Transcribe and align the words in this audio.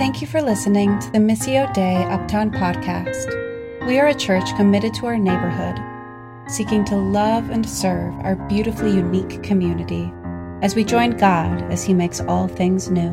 Thank 0.00 0.22
you 0.22 0.26
for 0.26 0.40
listening 0.40 0.98
to 1.00 1.10
the 1.10 1.18
Missio 1.18 1.70
Dei 1.74 2.04
Uptown 2.04 2.50
podcast. 2.50 3.86
We 3.86 3.98
are 3.98 4.06
a 4.06 4.14
church 4.14 4.56
committed 4.56 4.94
to 4.94 5.04
our 5.04 5.18
neighborhood, 5.18 5.78
seeking 6.50 6.86
to 6.86 6.96
love 6.96 7.50
and 7.50 7.68
serve 7.68 8.14
our 8.20 8.34
beautifully 8.34 8.92
unique 8.92 9.42
community 9.42 10.10
as 10.62 10.74
we 10.74 10.84
join 10.84 11.10
God 11.18 11.70
as 11.70 11.84
He 11.84 11.92
makes 11.92 12.18
all 12.22 12.48
things 12.48 12.90
new. 12.90 13.10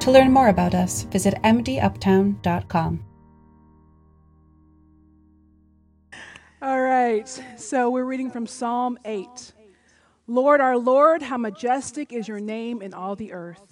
To 0.00 0.10
learn 0.10 0.30
more 0.30 0.48
about 0.48 0.74
us, 0.74 1.04
visit 1.04 1.32
mduptown.com. 1.42 3.04
All 6.60 6.82
right, 6.82 7.42
so 7.56 7.88
we're 7.88 8.04
reading 8.04 8.30
from 8.30 8.46
Psalm 8.46 8.98
8. 9.06 9.52
Lord, 10.26 10.60
our 10.60 10.76
Lord, 10.76 11.22
how 11.22 11.38
majestic 11.38 12.12
is 12.12 12.28
your 12.28 12.40
name 12.40 12.82
in 12.82 12.92
all 12.92 13.16
the 13.16 13.32
earth. 13.32 13.71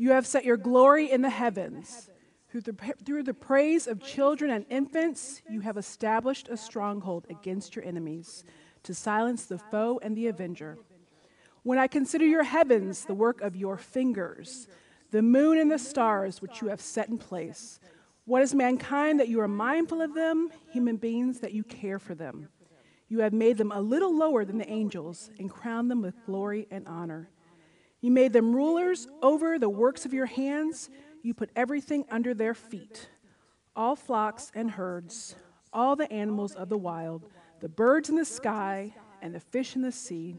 You 0.00 0.12
have 0.12 0.26
set 0.26 0.46
your 0.46 0.56
glory 0.56 1.10
in 1.10 1.20
the 1.20 1.28
heavens. 1.28 2.08
Through 2.48 2.62
the, 2.62 2.74
through 3.04 3.22
the 3.22 3.34
praise 3.34 3.86
of 3.86 4.02
children 4.02 4.50
and 4.50 4.64
infants, 4.70 5.42
you 5.46 5.60
have 5.60 5.76
established 5.76 6.48
a 6.48 6.56
stronghold 6.56 7.26
against 7.28 7.76
your 7.76 7.84
enemies 7.84 8.42
to 8.84 8.94
silence 8.94 9.44
the 9.44 9.58
foe 9.58 10.00
and 10.02 10.16
the 10.16 10.28
avenger. 10.28 10.78
When 11.64 11.78
I 11.78 11.86
consider 11.86 12.24
your 12.24 12.44
heavens, 12.44 13.04
the 13.04 13.12
work 13.12 13.42
of 13.42 13.54
your 13.54 13.76
fingers, 13.76 14.68
the 15.10 15.20
moon 15.20 15.58
and 15.58 15.70
the 15.70 15.78
stars 15.78 16.40
which 16.40 16.62
you 16.62 16.68
have 16.68 16.80
set 16.80 17.10
in 17.10 17.18
place, 17.18 17.78
what 18.24 18.40
is 18.40 18.54
mankind 18.54 19.20
that 19.20 19.28
you 19.28 19.38
are 19.42 19.48
mindful 19.48 20.00
of 20.00 20.14
them, 20.14 20.48
human 20.72 20.96
beings 20.96 21.40
that 21.40 21.52
you 21.52 21.62
care 21.62 21.98
for 21.98 22.14
them? 22.14 22.48
You 23.10 23.18
have 23.18 23.34
made 23.34 23.58
them 23.58 23.70
a 23.70 23.82
little 23.82 24.16
lower 24.16 24.46
than 24.46 24.56
the 24.56 24.70
angels 24.70 25.30
and 25.38 25.50
crowned 25.50 25.90
them 25.90 26.00
with 26.00 26.24
glory 26.24 26.66
and 26.70 26.88
honor. 26.88 27.28
You 28.00 28.10
made 28.10 28.32
them 28.32 28.54
rulers 28.54 29.06
over 29.22 29.58
the 29.58 29.68
works 29.68 30.06
of 30.06 30.14
your 30.14 30.26
hands. 30.26 30.88
You 31.22 31.34
put 31.34 31.50
everything 31.54 32.04
under 32.10 32.34
their 32.34 32.54
feet 32.54 33.08
all 33.76 33.96
flocks 33.96 34.50
and 34.54 34.72
herds, 34.72 35.36
all 35.72 35.96
the 35.96 36.12
animals 36.12 36.54
of 36.54 36.68
the 36.68 36.76
wild, 36.76 37.24
the 37.60 37.68
birds 37.68 38.08
in 38.08 38.16
the 38.16 38.24
sky, 38.24 38.94
and 39.22 39.34
the 39.34 39.40
fish 39.40 39.76
in 39.76 39.82
the 39.82 39.92
sea, 39.92 40.36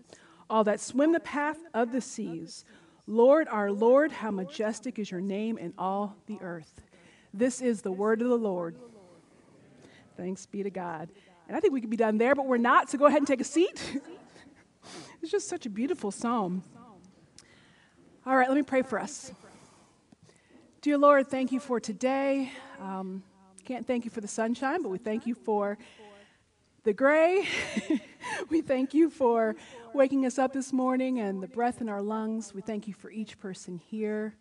all 0.49 0.63
that 0.63 0.79
swim 0.79 1.11
the 1.11 1.19
path 1.19 1.57
of 1.73 1.91
the 1.91 2.01
seas. 2.01 2.65
Lord, 3.07 3.47
our 3.47 3.71
Lord, 3.71 4.11
how 4.11 4.31
majestic 4.31 4.99
is 4.99 5.09
your 5.09 5.21
name 5.21 5.57
in 5.57 5.73
all 5.77 6.17
the 6.27 6.37
earth. 6.41 6.81
This 7.33 7.61
is 7.61 7.81
the 7.81 7.91
word 7.91 8.21
of 8.21 8.27
the 8.27 8.37
Lord. 8.37 8.75
Thanks 10.17 10.45
be 10.45 10.63
to 10.63 10.69
God. 10.69 11.09
And 11.47 11.55
I 11.55 11.59
think 11.59 11.73
we 11.73 11.81
could 11.81 11.89
be 11.89 11.97
done 11.97 12.17
there, 12.17 12.35
but 12.35 12.45
we're 12.45 12.57
not, 12.57 12.89
so 12.89 12.97
go 12.97 13.05
ahead 13.05 13.19
and 13.19 13.27
take 13.27 13.41
a 13.41 13.45
seat. 13.45 14.01
it's 15.21 15.31
just 15.31 15.47
such 15.47 15.65
a 15.65 15.69
beautiful 15.69 16.11
psalm. 16.11 16.63
All 18.23 18.35
right, 18.35 18.47
let 18.47 18.55
me 18.55 18.61
pray 18.61 18.83
for 18.83 18.99
us. 18.99 19.31
Dear 20.81 20.99
Lord, 20.99 21.27
thank 21.27 21.51
you 21.51 21.59
for 21.59 21.79
today. 21.79 22.51
Um, 22.79 23.23
can't 23.65 23.87
thank 23.87 24.05
you 24.05 24.11
for 24.11 24.21
the 24.21 24.27
sunshine, 24.27 24.83
but 24.83 24.89
we 24.89 24.99
thank 24.99 25.25
you 25.25 25.33
for 25.33 25.79
the 26.83 26.93
gray. 26.93 27.47
we 28.49 28.61
thank 28.61 28.93
you 28.93 29.09
for 29.09 29.55
waking 29.95 30.27
us 30.27 30.37
up 30.37 30.53
this 30.53 30.71
morning 30.71 31.19
and 31.19 31.41
the 31.41 31.47
breath 31.47 31.81
in 31.81 31.89
our 31.89 32.01
lungs. 32.03 32.53
We 32.53 32.61
thank 32.61 32.87
you 32.87 32.93
for 32.93 33.09
each 33.09 33.39
person 33.39 33.79
here. 33.79 34.35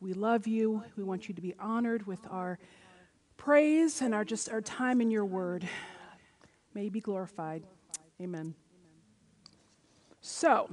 We 0.00 0.14
love 0.14 0.46
you. 0.46 0.82
We 0.96 1.04
want 1.04 1.28
you 1.28 1.34
to 1.34 1.42
be 1.42 1.54
honored 1.60 2.06
with 2.06 2.20
our 2.30 2.58
praise 3.36 4.00
and 4.00 4.14
our 4.14 4.24
just 4.24 4.48
our 4.48 4.62
time 4.62 5.02
in 5.02 5.10
your 5.10 5.26
word. 5.26 5.68
May 6.72 6.84
you 6.84 6.90
be 6.90 7.00
glorified. 7.02 7.64
Amen. 8.18 8.54
So, 10.28 10.68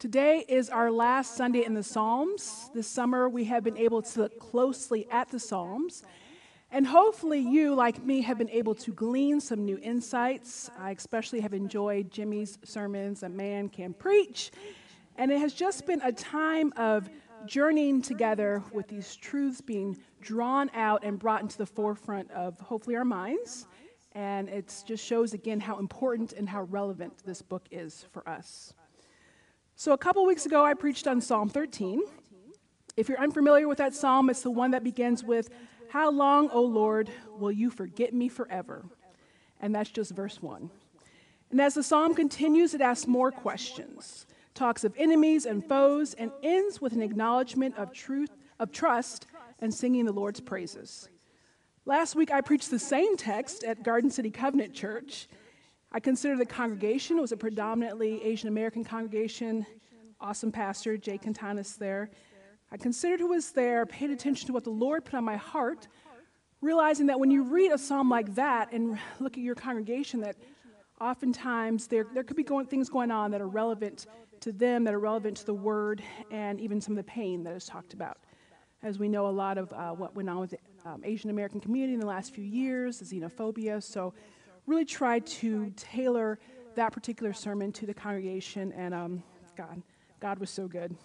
today 0.00 0.44
is 0.48 0.68
our 0.68 0.90
last 0.90 1.36
Sunday 1.36 1.64
in 1.64 1.74
the 1.74 1.82
Psalms. 1.84 2.70
This 2.74 2.88
summer, 2.88 3.28
we 3.28 3.44
have 3.44 3.62
been 3.62 3.76
able 3.76 4.02
to 4.02 4.22
look 4.22 4.36
closely 4.40 5.06
at 5.12 5.30
the 5.30 5.38
Psalms. 5.38 6.02
And 6.72 6.84
hopefully, 6.84 7.38
you, 7.38 7.72
like 7.76 8.04
me, 8.04 8.20
have 8.22 8.36
been 8.36 8.50
able 8.50 8.74
to 8.74 8.92
glean 8.92 9.40
some 9.40 9.64
new 9.64 9.78
insights. 9.80 10.72
I 10.76 10.90
especially 10.90 11.38
have 11.38 11.54
enjoyed 11.54 12.10
Jimmy's 12.10 12.58
sermons, 12.64 13.22
A 13.22 13.28
Man 13.28 13.68
Can 13.68 13.94
Preach. 13.94 14.50
And 15.16 15.30
it 15.30 15.38
has 15.38 15.54
just 15.54 15.86
been 15.86 16.02
a 16.02 16.10
time 16.10 16.72
of 16.76 17.08
journeying 17.46 18.02
together 18.02 18.60
with 18.72 18.88
these 18.88 19.14
truths 19.14 19.60
being 19.60 19.96
drawn 20.20 20.68
out 20.74 21.04
and 21.04 21.16
brought 21.16 21.42
into 21.42 21.58
the 21.58 21.66
forefront 21.66 22.28
of 22.32 22.58
hopefully 22.58 22.96
our 22.96 23.04
minds. 23.04 23.68
And 24.12 24.48
it 24.48 24.82
just 24.84 25.04
shows 25.04 25.32
again 25.32 25.60
how 25.60 25.78
important 25.78 26.32
and 26.32 26.48
how 26.48 26.62
relevant 26.62 27.22
this 27.24 27.40
book 27.40 27.68
is 27.70 28.04
for 28.10 28.28
us. 28.28 28.74
So, 29.78 29.92
a 29.92 29.98
couple 29.98 30.24
weeks 30.24 30.46
ago, 30.46 30.64
I 30.64 30.72
preached 30.72 31.06
on 31.06 31.20
Psalm 31.20 31.50
13. 31.50 32.00
If 32.96 33.10
you're 33.10 33.20
unfamiliar 33.20 33.68
with 33.68 33.76
that 33.76 33.94
psalm, 33.94 34.30
it's 34.30 34.40
the 34.40 34.50
one 34.50 34.70
that 34.70 34.82
begins 34.82 35.22
with, 35.22 35.50
How 35.90 36.10
long, 36.10 36.48
O 36.48 36.62
Lord, 36.62 37.10
will 37.38 37.52
you 37.52 37.68
forget 37.68 38.14
me 38.14 38.30
forever? 38.30 38.86
And 39.60 39.74
that's 39.74 39.90
just 39.90 40.12
verse 40.12 40.40
1. 40.40 40.70
And 41.50 41.60
as 41.60 41.74
the 41.74 41.82
psalm 41.82 42.14
continues, 42.14 42.72
it 42.72 42.80
asks 42.80 43.06
more 43.06 43.30
questions, 43.30 44.26
talks 44.54 44.82
of 44.82 44.94
enemies 44.96 45.44
and 45.44 45.62
foes, 45.62 46.14
and 46.14 46.32
ends 46.42 46.80
with 46.80 46.94
an 46.94 47.02
acknowledgement 47.02 47.76
of 47.76 47.92
truth, 47.92 48.30
of 48.58 48.72
trust, 48.72 49.26
and 49.58 49.74
singing 49.74 50.06
the 50.06 50.12
Lord's 50.12 50.40
praises. 50.40 51.10
Last 51.84 52.16
week, 52.16 52.30
I 52.30 52.40
preached 52.40 52.70
the 52.70 52.78
same 52.78 53.14
text 53.18 53.62
at 53.62 53.82
Garden 53.82 54.10
City 54.10 54.30
Covenant 54.30 54.72
Church, 54.72 55.28
I 55.96 55.98
consider 55.98 56.36
the 56.36 56.44
congregation 56.44 57.16
it 57.16 57.22
was 57.22 57.32
a 57.32 57.38
predominantly 57.38 58.22
Asian 58.22 58.50
American 58.50 58.84
congregation. 58.84 59.64
Awesome 60.20 60.52
pastor, 60.52 60.98
Jay 60.98 61.16
Cantanis 61.16 61.78
there. 61.78 62.10
I 62.70 62.76
considered 62.76 63.18
who 63.18 63.28
was 63.28 63.52
there, 63.52 63.86
paid 63.86 64.10
attention 64.10 64.46
to 64.48 64.52
what 64.52 64.64
the 64.64 64.68
Lord 64.68 65.06
put 65.06 65.14
on 65.14 65.24
my 65.24 65.36
heart, 65.36 65.88
realizing 66.60 67.06
that 67.06 67.18
when 67.18 67.30
you 67.30 67.44
read 67.44 67.72
a 67.72 67.78
psalm 67.78 68.10
like 68.10 68.34
that 68.34 68.72
and 68.72 68.98
look 69.20 69.38
at 69.38 69.42
your 69.42 69.54
congregation, 69.54 70.20
that 70.20 70.36
oftentimes 71.00 71.86
there, 71.86 72.04
there 72.12 72.24
could 72.24 72.36
be 72.36 72.42
going, 72.42 72.66
things 72.66 72.90
going 72.90 73.10
on 73.10 73.30
that 73.30 73.40
are 73.40 73.48
relevant 73.48 74.04
to 74.40 74.52
them, 74.52 74.84
that 74.84 74.92
are 74.92 75.00
relevant 75.00 75.38
to 75.38 75.46
the 75.46 75.54
word, 75.54 76.02
and 76.30 76.60
even 76.60 76.78
some 76.78 76.92
of 76.92 76.98
the 76.98 77.10
pain 77.10 77.42
that 77.42 77.54
is 77.54 77.64
talked 77.64 77.94
about. 77.94 78.18
As 78.82 78.98
we 78.98 79.08
know, 79.08 79.28
a 79.28 79.30
lot 79.30 79.56
of 79.56 79.72
uh, 79.72 79.92
what 79.92 80.14
went 80.14 80.28
on 80.28 80.40
with 80.40 80.50
the 80.50 80.58
um, 80.84 81.00
Asian 81.06 81.30
American 81.30 81.58
community 81.58 81.94
in 81.94 82.00
the 82.00 82.06
last 82.06 82.34
few 82.34 82.44
years, 82.44 82.98
the 82.98 83.06
xenophobia. 83.06 83.82
So 83.82 84.12
really 84.66 84.84
tried 84.84 85.26
to 85.26 85.72
tailor 85.76 86.38
that 86.74 86.92
particular 86.92 87.32
sermon 87.32 87.72
to 87.72 87.86
the 87.86 87.94
congregation, 87.94 88.72
and 88.72 88.92
um, 88.94 89.22
God, 89.56 89.82
God 90.20 90.38
was 90.38 90.50
so 90.50 90.68
good. 90.68 90.96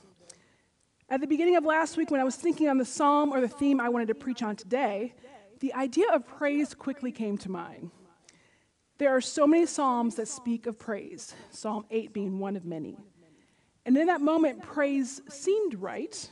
At 1.10 1.22
the 1.22 1.28
beginning 1.28 1.56
of 1.56 1.66
last 1.66 1.98
week, 1.98 2.10
when 2.10 2.22
I 2.22 2.24
was 2.24 2.36
thinking 2.36 2.70
on 2.70 2.78
the 2.78 2.86
psalm 2.86 3.32
or 3.32 3.42
the 3.42 3.48
theme 3.48 3.80
I 3.80 3.90
wanted 3.90 4.08
to 4.08 4.16
preach 4.16 4.42
on 4.44 4.56
today, 4.56 5.14
the 5.60 5.74
idea 5.74 6.06
of 6.12 6.26
praise 6.26 6.74
quickly 6.74 7.12
came 7.12 7.38
to 7.40 7.52
mind. 7.52 7.92
There 8.98 9.10
are 9.16 9.22
so 9.22 9.46
many 9.48 9.66
psalms 9.66 10.16
that 10.16 10.28
speak 10.28 10.68
of 10.68 10.78
praise, 10.78 11.34
Psalm 11.50 11.86
8 11.90 12.14
being 12.14 12.40
one 12.40 12.56
of 12.56 12.66
many. 12.66 12.98
And 13.86 13.98
in 13.98 14.08
that 14.08 14.22
moment, 14.22 14.62
praise 14.62 15.22
seemed 15.28 15.76
right. 15.76 16.30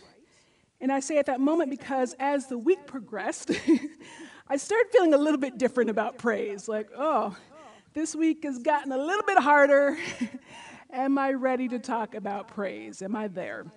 And 0.79 0.91
I 0.91 0.99
say 0.99 1.17
at 1.17 1.25
that 1.25 1.39
moment 1.39 1.71
because 1.71 2.15
as 2.19 2.47
the 2.47 2.57
week 2.57 2.85
progressed, 2.85 3.51
I 4.51 4.57
started 4.57 4.87
feeling 4.91 5.13
a 5.13 5.17
little 5.17 5.39
bit 5.39 5.59
different 5.59 5.91
about 5.91 6.17
praise. 6.17 6.67
Like, 6.67 6.89
oh, 6.97 7.37
this 7.93 8.15
week 8.15 8.43
has 8.45 8.57
gotten 8.57 8.91
a 8.91 8.97
little 8.97 9.23
bit 9.27 9.37
harder. 9.37 9.95
Am 10.91 11.19
I 11.19 11.33
ready 11.33 11.67
to 11.67 11.77
talk 11.77 12.15
about 12.15 12.47
praise? 12.47 13.03
Am 13.03 13.15
I 13.15 13.27
there? 13.27 13.67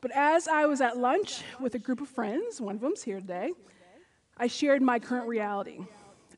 But 0.00 0.10
as 0.16 0.48
I 0.48 0.66
was 0.66 0.80
at 0.80 0.96
lunch 0.96 1.42
with 1.60 1.76
a 1.76 1.78
group 1.78 2.00
of 2.00 2.08
friends, 2.08 2.60
one 2.60 2.74
of 2.74 2.80
them's 2.80 3.04
here 3.04 3.20
today, 3.20 3.52
I 4.36 4.48
shared 4.48 4.82
my 4.82 4.98
current 4.98 5.28
reality. 5.28 5.78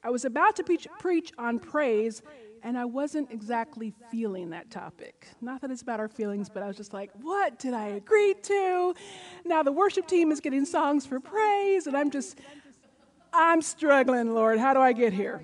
I 0.04 0.10
was 0.10 0.26
about 0.26 0.56
to 0.56 0.62
preach, 0.62 0.86
preach 0.98 1.32
on 1.38 1.60
praise, 1.60 2.20
and 2.62 2.76
I 2.76 2.84
wasn't 2.84 3.30
exactly 3.30 3.94
feeling 4.10 4.50
that 4.50 4.70
topic. 4.70 5.28
Not 5.40 5.62
that 5.62 5.70
it's 5.70 5.80
about 5.80 5.98
our 5.98 6.08
feelings, 6.08 6.50
but 6.50 6.62
I 6.62 6.66
was 6.66 6.76
just 6.76 6.92
like, 6.92 7.10
what 7.22 7.58
did 7.58 7.72
I 7.72 7.86
agree 7.86 8.34
to? 8.42 8.94
Now 9.46 9.62
the 9.62 9.72
worship 9.72 10.06
team 10.06 10.30
is 10.30 10.40
getting 10.40 10.66
songs 10.66 11.06
for 11.06 11.20
praise, 11.20 11.86
and 11.86 11.96
I'm 11.96 12.10
just 12.10 12.38
I'm 13.32 13.62
struggling, 13.62 14.34
Lord. 14.34 14.58
How 14.58 14.74
do 14.74 14.80
I 14.80 14.92
get 14.92 15.12
here? 15.12 15.42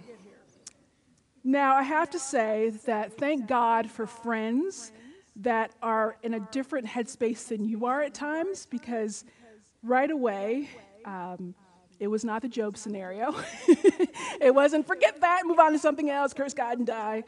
Now, 1.42 1.76
I 1.76 1.82
have 1.82 2.10
to 2.10 2.18
say 2.18 2.70
that 2.84 3.14
thank 3.14 3.46
God 3.46 3.90
for 3.90 4.06
friends 4.06 4.92
that 5.36 5.70
are 5.82 6.16
in 6.22 6.34
a 6.34 6.40
different 6.40 6.86
headspace 6.86 7.48
than 7.48 7.64
you 7.64 7.86
are 7.86 8.02
at 8.02 8.12
times 8.12 8.66
because 8.66 9.24
right 9.82 10.10
away, 10.10 10.68
um, 11.04 11.54
it 12.00 12.08
was 12.08 12.24
not 12.24 12.42
the 12.42 12.48
Job 12.48 12.76
scenario. 12.76 13.34
it 13.68 14.54
wasn't 14.54 14.86
forget 14.86 15.20
that, 15.20 15.42
move 15.46 15.58
on 15.58 15.72
to 15.72 15.78
something 15.78 16.10
else, 16.10 16.34
curse 16.34 16.54
God 16.54 16.78
and 16.78 16.86
die. 16.86 17.24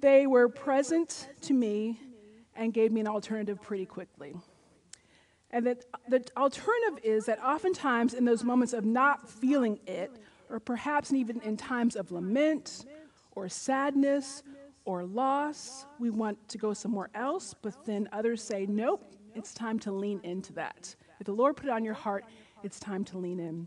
They 0.00 0.26
were 0.26 0.48
present 0.48 1.28
to 1.42 1.54
me 1.54 2.00
and 2.56 2.72
gave 2.72 2.90
me 2.90 3.00
an 3.00 3.06
alternative 3.06 3.62
pretty 3.62 3.86
quickly. 3.86 4.34
And 5.56 5.66
that 5.68 5.86
the 6.06 6.22
alternative 6.36 7.02
is 7.02 7.24
that 7.24 7.42
oftentimes 7.42 8.12
in 8.12 8.26
those 8.26 8.44
moments 8.44 8.74
of 8.74 8.84
not 8.84 9.26
feeling 9.26 9.80
it, 9.86 10.10
or 10.50 10.60
perhaps 10.60 11.14
even 11.14 11.40
in 11.40 11.56
times 11.56 11.96
of 11.96 12.12
lament 12.12 12.84
or 13.34 13.48
sadness 13.48 14.42
or 14.84 15.06
loss, 15.06 15.86
we 15.98 16.10
want 16.10 16.46
to 16.50 16.58
go 16.58 16.74
somewhere 16.74 17.08
else, 17.14 17.54
but 17.54 17.86
then 17.86 18.06
others 18.12 18.42
say, 18.42 18.66
nope, 18.66 19.02
it's 19.34 19.54
time 19.54 19.78
to 19.78 19.92
lean 19.92 20.20
into 20.24 20.52
that. 20.52 20.94
If 21.20 21.24
the 21.24 21.32
Lord 21.32 21.56
put 21.56 21.64
it 21.64 21.72
on 21.72 21.86
your 21.86 21.94
heart, 21.94 22.26
it's 22.62 22.78
time 22.78 23.02
to 23.04 23.16
lean 23.16 23.40
in. 23.40 23.66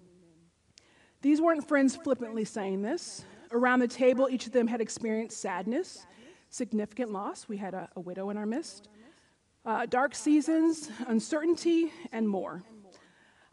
These 1.24 1.41
weren't 1.41 1.68
friends 1.68 1.95
flippantly 1.95 2.45
saying 2.45 2.83
this. 2.83 3.25
Around 3.51 3.80
the 3.80 3.88
table, 3.88 4.30
each 4.30 4.45
of 4.45 4.51
them 4.51 4.68
had 4.68 4.80
experienced 4.80 5.41
sadness, 5.41 6.06
significant 6.51 7.12
loss. 7.12 7.50
We 7.50 7.57
had 7.57 7.74
a, 7.74 7.89
a 7.95 8.00
widow 8.00 8.30
in 8.30 8.38
our 8.38 8.45
midst, 8.45 8.89
uh, 9.66 9.86
dark 9.86 10.16
seasons, 10.16 10.90
uncertainty, 11.08 11.92
and 12.12 12.28
more. 12.28 12.64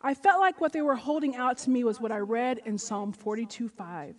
I 0.00 0.14
felt 0.14 0.40
like 0.40 0.60
what 0.60 0.72
they 0.72 0.82
were 0.82 0.94
holding 0.94 1.36
out 1.36 1.58
to 1.58 1.70
me 1.70 1.82
was 1.82 2.00
what 2.00 2.12
I 2.12 2.18
read 2.18 2.60
in 2.64 2.78
Psalm 2.78 3.12
42 3.12 3.68
5. 3.68 4.14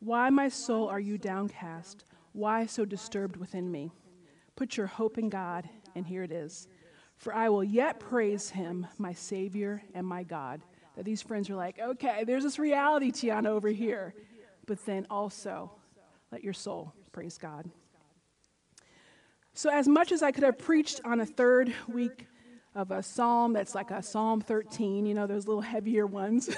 Why, 0.00 0.30
my 0.30 0.48
soul, 0.48 0.88
are 0.88 1.00
you 1.00 1.16
downcast? 1.18 2.04
Why 2.32 2.66
so 2.66 2.84
disturbed 2.84 3.36
within 3.36 3.70
me? 3.70 3.92
Put 4.56 4.76
your 4.76 4.86
hope 4.86 5.18
in 5.18 5.28
God, 5.28 5.68
and 5.94 6.06
here 6.06 6.22
it 6.22 6.32
is. 6.32 6.68
For 7.16 7.34
I 7.34 7.48
will 7.48 7.64
yet 7.64 7.98
praise 7.98 8.50
him, 8.50 8.86
my 8.98 9.12
Savior 9.12 9.82
and 9.94 10.06
my 10.06 10.22
God. 10.22 10.62
That 10.96 11.04
these 11.04 11.22
friends 11.22 11.48
are 11.50 11.56
like, 11.56 11.78
okay, 11.78 12.24
there's 12.24 12.42
this 12.42 12.58
reality, 12.58 13.10
Tiana, 13.10 13.46
over 13.46 13.68
here. 13.68 14.14
But 14.66 14.84
then 14.84 15.06
also, 15.08 15.70
let 16.30 16.42
your 16.42 16.52
soul 16.52 16.92
praise 17.12 17.38
God. 17.38 17.70
So, 19.56 19.70
as 19.70 19.88
much 19.88 20.12
as 20.12 20.22
I 20.22 20.32
could 20.32 20.44
have 20.44 20.58
preached 20.58 21.00
on 21.02 21.20
a 21.20 21.24
third 21.24 21.72
week 21.88 22.26
of 22.74 22.90
a 22.90 23.02
psalm 23.02 23.54
that's 23.54 23.74
like 23.74 23.90
a 23.90 24.02
Psalm 24.02 24.42
13, 24.42 25.06
you 25.06 25.14
know, 25.14 25.26
those 25.26 25.46
little 25.46 25.62
heavier 25.62 26.06
ones, 26.06 26.54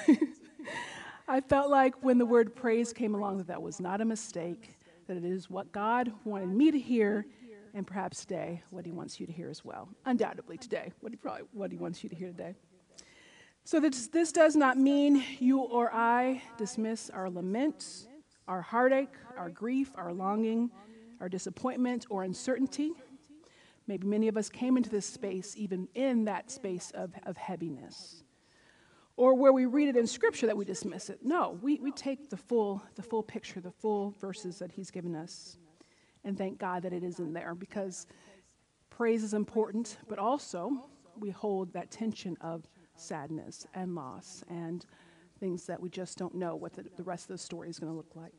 I 1.28 1.40
felt 1.40 1.70
like 1.70 2.02
when 2.02 2.18
the 2.18 2.26
word 2.26 2.56
praise 2.56 2.92
came 2.92 3.14
along 3.14 3.38
that 3.38 3.46
that 3.46 3.62
was 3.62 3.78
not 3.78 4.00
a 4.00 4.04
mistake, 4.04 4.74
that 5.06 5.16
it 5.16 5.24
is 5.24 5.48
what 5.48 5.70
God 5.70 6.12
wanted 6.24 6.48
me 6.48 6.72
to 6.72 6.78
hear, 6.78 7.24
and 7.72 7.86
perhaps 7.86 8.22
today, 8.22 8.64
what 8.70 8.84
He 8.84 8.90
wants 8.90 9.20
you 9.20 9.26
to 9.26 9.32
hear 9.32 9.48
as 9.48 9.64
well. 9.64 9.88
Undoubtedly, 10.04 10.58
today, 10.58 10.90
what 10.98 11.12
He, 11.12 11.16
probably, 11.16 11.42
what 11.52 11.70
he 11.70 11.78
wants 11.78 12.02
you 12.02 12.10
to 12.10 12.16
hear 12.16 12.32
today. 12.32 12.56
So, 13.62 13.78
this, 13.78 14.08
this 14.08 14.32
does 14.32 14.56
not 14.56 14.76
mean 14.76 15.22
you 15.38 15.60
or 15.60 15.94
I 15.94 16.42
dismiss 16.56 17.10
our 17.10 17.30
laments, 17.30 18.08
our 18.48 18.60
heartache, 18.60 19.14
our 19.36 19.50
grief, 19.50 19.92
our 19.94 20.12
longing 20.12 20.72
our 21.20 21.28
disappointment 21.28 22.06
or 22.10 22.22
uncertainty. 22.22 22.92
Maybe 23.86 24.06
many 24.06 24.28
of 24.28 24.36
us 24.36 24.48
came 24.48 24.76
into 24.76 24.90
this 24.90 25.06
space 25.06 25.54
even 25.56 25.88
in 25.94 26.24
that 26.26 26.50
space 26.50 26.90
of, 26.94 27.12
of 27.24 27.36
heaviness. 27.36 28.22
Or 29.16 29.34
where 29.34 29.52
we 29.52 29.66
read 29.66 29.88
it 29.88 29.96
in 29.96 30.06
Scripture 30.06 30.46
that 30.46 30.56
we 30.56 30.64
dismiss 30.64 31.10
it. 31.10 31.20
No, 31.22 31.58
we, 31.60 31.80
we 31.80 31.90
take 31.90 32.30
the 32.30 32.36
full, 32.36 32.82
the 32.94 33.02
full 33.02 33.22
picture, 33.22 33.60
the 33.60 33.72
full 33.72 34.14
verses 34.20 34.58
that 34.58 34.70
He's 34.70 34.90
given 34.90 35.16
us, 35.16 35.56
and 36.24 36.36
thank 36.36 36.58
God 36.58 36.82
that 36.82 36.92
it 36.92 37.02
is 37.02 37.18
in 37.18 37.32
there 37.32 37.54
because 37.54 38.06
praise 38.90 39.24
is 39.24 39.34
important, 39.34 39.98
but 40.08 40.18
also 40.18 40.88
we 41.18 41.30
hold 41.30 41.72
that 41.72 41.90
tension 41.90 42.36
of 42.40 42.68
sadness 42.94 43.66
and 43.74 43.94
loss 43.94 44.44
and 44.48 44.86
things 45.40 45.64
that 45.66 45.80
we 45.80 45.88
just 45.88 46.18
don't 46.18 46.34
know 46.34 46.56
what 46.56 46.74
the, 46.74 46.84
the 46.96 47.02
rest 47.02 47.24
of 47.24 47.28
the 47.28 47.38
story 47.38 47.68
is 47.68 47.78
going 47.78 47.90
to 47.90 47.96
look 47.96 48.14
like. 48.14 48.34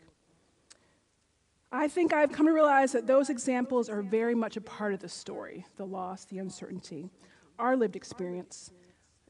I 1.72 1.88
think 1.88 2.14
I've 2.14 2.32
come 2.32 2.48
to 2.48 2.52
realize 2.52 2.92
that 2.94 3.06
those 3.06 3.30
examples 3.30 3.90
are 3.90 4.02
very 4.02 4.34
much 4.34 4.58
a 4.58 4.62
part 4.62 4.94
of 4.94 5.00
the 5.00 5.10
story 5.10 5.66
the 5.76 5.86
loss, 5.86 6.26
the 6.26 6.40
uncertainty, 6.40 7.12
our 7.60 7.76
lived 7.76 7.96
experience. 7.96 8.72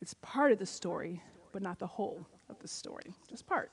It's 0.02 0.14
part 0.16 0.54
of 0.54 0.60
the 0.60 0.66
story, 0.66 1.22
but 1.52 1.62
not 1.62 1.80
the 1.80 1.88
whole 1.88 2.26
of 2.50 2.58
the 2.60 2.68
story, 2.68 3.14
just 3.30 3.46
part. 3.46 3.72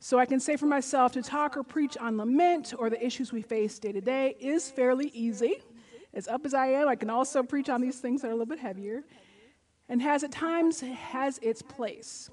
So 0.00 0.18
I 0.18 0.26
can 0.26 0.40
say 0.40 0.56
for 0.56 0.66
myself 0.66 1.12
to 1.12 1.22
talk 1.22 1.56
or 1.56 1.62
preach 1.62 1.96
on 1.96 2.18
lament 2.18 2.74
or 2.76 2.90
the 2.90 3.02
issues 3.04 3.32
we 3.32 3.40
face 3.40 3.78
day 3.78 3.92
to 3.92 4.00
day 4.00 4.36
is 4.40 4.70
fairly 4.70 5.10
easy. 5.14 5.62
As 6.12 6.28
up 6.28 6.44
as 6.44 6.54
I 6.54 6.66
am, 6.66 6.88
I 6.88 6.96
can 6.96 7.08
also 7.08 7.42
preach 7.42 7.68
on 7.68 7.80
these 7.80 8.00
things 8.00 8.20
that 8.22 8.28
are 8.28 8.32
a 8.32 8.34
little 8.34 8.46
bit 8.46 8.58
heavier 8.58 9.04
and 9.88 10.02
has 10.02 10.24
at 10.24 10.32
times 10.32 10.80
has 10.80 11.38
its 11.38 11.62
place. 11.62 12.28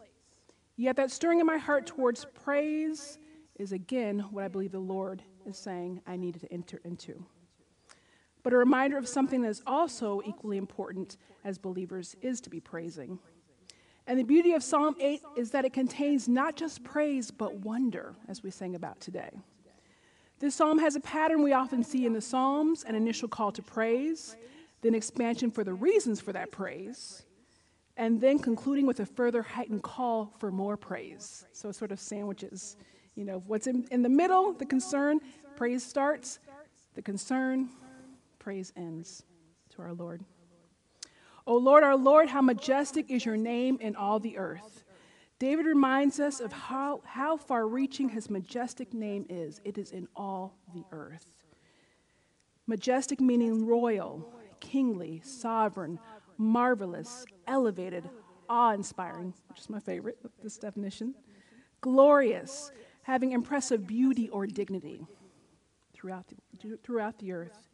Yet 0.75 0.95
that 0.95 1.11
stirring 1.11 1.39
in 1.39 1.45
my 1.45 1.57
heart 1.57 1.85
towards 1.85 2.25
praise 2.43 3.19
is 3.61 3.71
again 3.71 4.19
what 4.31 4.43
I 4.43 4.47
believe 4.47 4.71
the 4.71 4.79
Lord 4.79 5.21
is 5.45 5.57
saying 5.57 6.01
I 6.07 6.17
needed 6.17 6.41
to 6.41 6.51
enter 6.51 6.81
into. 6.83 7.23
But 8.43 8.53
a 8.53 8.57
reminder 8.57 8.97
of 8.97 9.07
something 9.07 9.41
that 9.43 9.49
is 9.49 9.61
also 9.67 10.21
equally 10.25 10.57
important 10.57 11.17
as 11.45 11.57
believers 11.57 12.15
is 12.21 12.41
to 12.41 12.49
be 12.49 12.59
praising. 12.59 13.19
And 14.07 14.17
the 14.17 14.23
beauty 14.23 14.53
of 14.53 14.63
Psalm 14.63 14.95
8 14.99 15.21
is 15.37 15.51
that 15.51 15.63
it 15.63 15.73
contains 15.73 16.27
not 16.27 16.55
just 16.55 16.83
praise, 16.83 17.29
but 17.29 17.57
wonder, 17.57 18.15
as 18.27 18.41
we 18.41 18.49
sang 18.49 18.73
about 18.73 18.99
today. 18.99 19.29
This 20.39 20.55
psalm 20.55 20.79
has 20.79 20.95
a 20.95 20.99
pattern 20.99 21.43
we 21.43 21.53
often 21.53 21.83
see 21.83 22.07
in 22.07 22.13
the 22.13 22.21
Psalms 22.21 22.83
an 22.83 22.95
initial 22.95 23.27
call 23.27 23.51
to 23.51 23.61
praise, 23.61 24.35
then 24.81 24.95
expansion 24.95 25.51
for 25.51 25.63
the 25.63 25.75
reasons 25.75 26.19
for 26.19 26.33
that 26.33 26.51
praise, 26.51 27.25
and 27.95 28.19
then 28.19 28.39
concluding 28.39 28.87
with 28.87 29.01
a 29.01 29.05
further 29.05 29.43
heightened 29.43 29.83
call 29.83 30.33
for 30.39 30.51
more 30.51 30.77
praise. 30.77 31.45
So 31.51 31.69
it 31.69 31.75
sort 31.75 31.91
of 31.91 31.99
sandwiches 31.99 32.75
you 33.15 33.25
know, 33.25 33.43
what's 33.47 33.67
in, 33.67 33.85
in 33.91 34.01
the 34.01 34.09
middle, 34.09 34.53
the 34.53 34.65
concern, 34.65 35.19
praise 35.55 35.83
starts, 35.83 36.39
the 36.95 37.01
concern, 37.01 37.69
praise 38.39 38.71
ends 38.75 39.23
to 39.75 39.81
our 39.81 39.93
Lord. 39.93 40.23
O 41.47 41.57
Lord, 41.57 41.83
our 41.83 41.95
Lord, 41.95 42.29
how 42.29 42.41
majestic 42.41 43.09
is 43.09 43.25
your 43.25 43.37
name 43.37 43.77
in 43.81 43.95
all 43.95 44.19
the 44.19 44.37
earth. 44.37 44.83
David 45.39 45.65
reminds 45.65 46.19
us 46.19 46.39
of 46.39 46.53
how, 46.53 47.01
how 47.03 47.35
far 47.35 47.67
reaching 47.67 48.09
his 48.09 48.29
majestic 48.29 48.93
name 48.93 49.25
is. 49.27 49.59
It 49.65 49.77
is 49.79 49.91
in 49.91 50.07
all 50.15 50.55
the 50.73 50.83
earth. 50.91 51.25
Majestic 52.67 53.19
meaning 53.19 53.65
royal, 53.65 54.31
kingly, 54.59 55.19
sovereign, 55.25 55.99
marvelous, 56.37 57.25
elevated, 57.47 58.07
awe 58.47 58.73
inspiring, 58.73 59.33
which 59.49 59.59
is 59.59 59.69
my 59.69 59.79
favorite, 59.79 60.19
this 60.43 60.57
definition, 60.57 61.15
glorious, 61.81 62.71
having 63.03 63.31
impressive 63.31 63.87
beauty 63.87 64.29
or 64.29 64.45
dignity 64.45 65.05
throughout 65.93 66.25
the, 66.27 66.77
throughout 66.83 67.17
the 67.19 67.31
earth. 67.31 67.67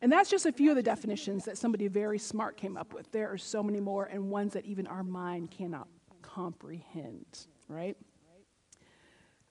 And 0.00 0.10
that's 0.10 0.28
just 0.28 0.46
a 0.46 0.52
few 0.52 0.70
of 0.70 0.76
the 0.76 0.82
definitions 0.82 1.44
that 1.44 1.56
somebody 1.56 1.86
very 1.86 2.18
smart 2.18 2.56
came 2.56 2.76
up 2.76 2.92
with. 2.92 3.10
There 3.12 3.30
are 3.32 3.38
so 3.38 3.62
many 3.62 3.78
more, 3.78 4.06
and 4.06 4.30
ones 4.30 4.52
that 4.54 4.64
even 4.64 4.86
our 4.86 5.04
mind 5.04 5.50
cannot 5.50 5.86
comprehend, 6.22 7.46
right? 7.68 7.96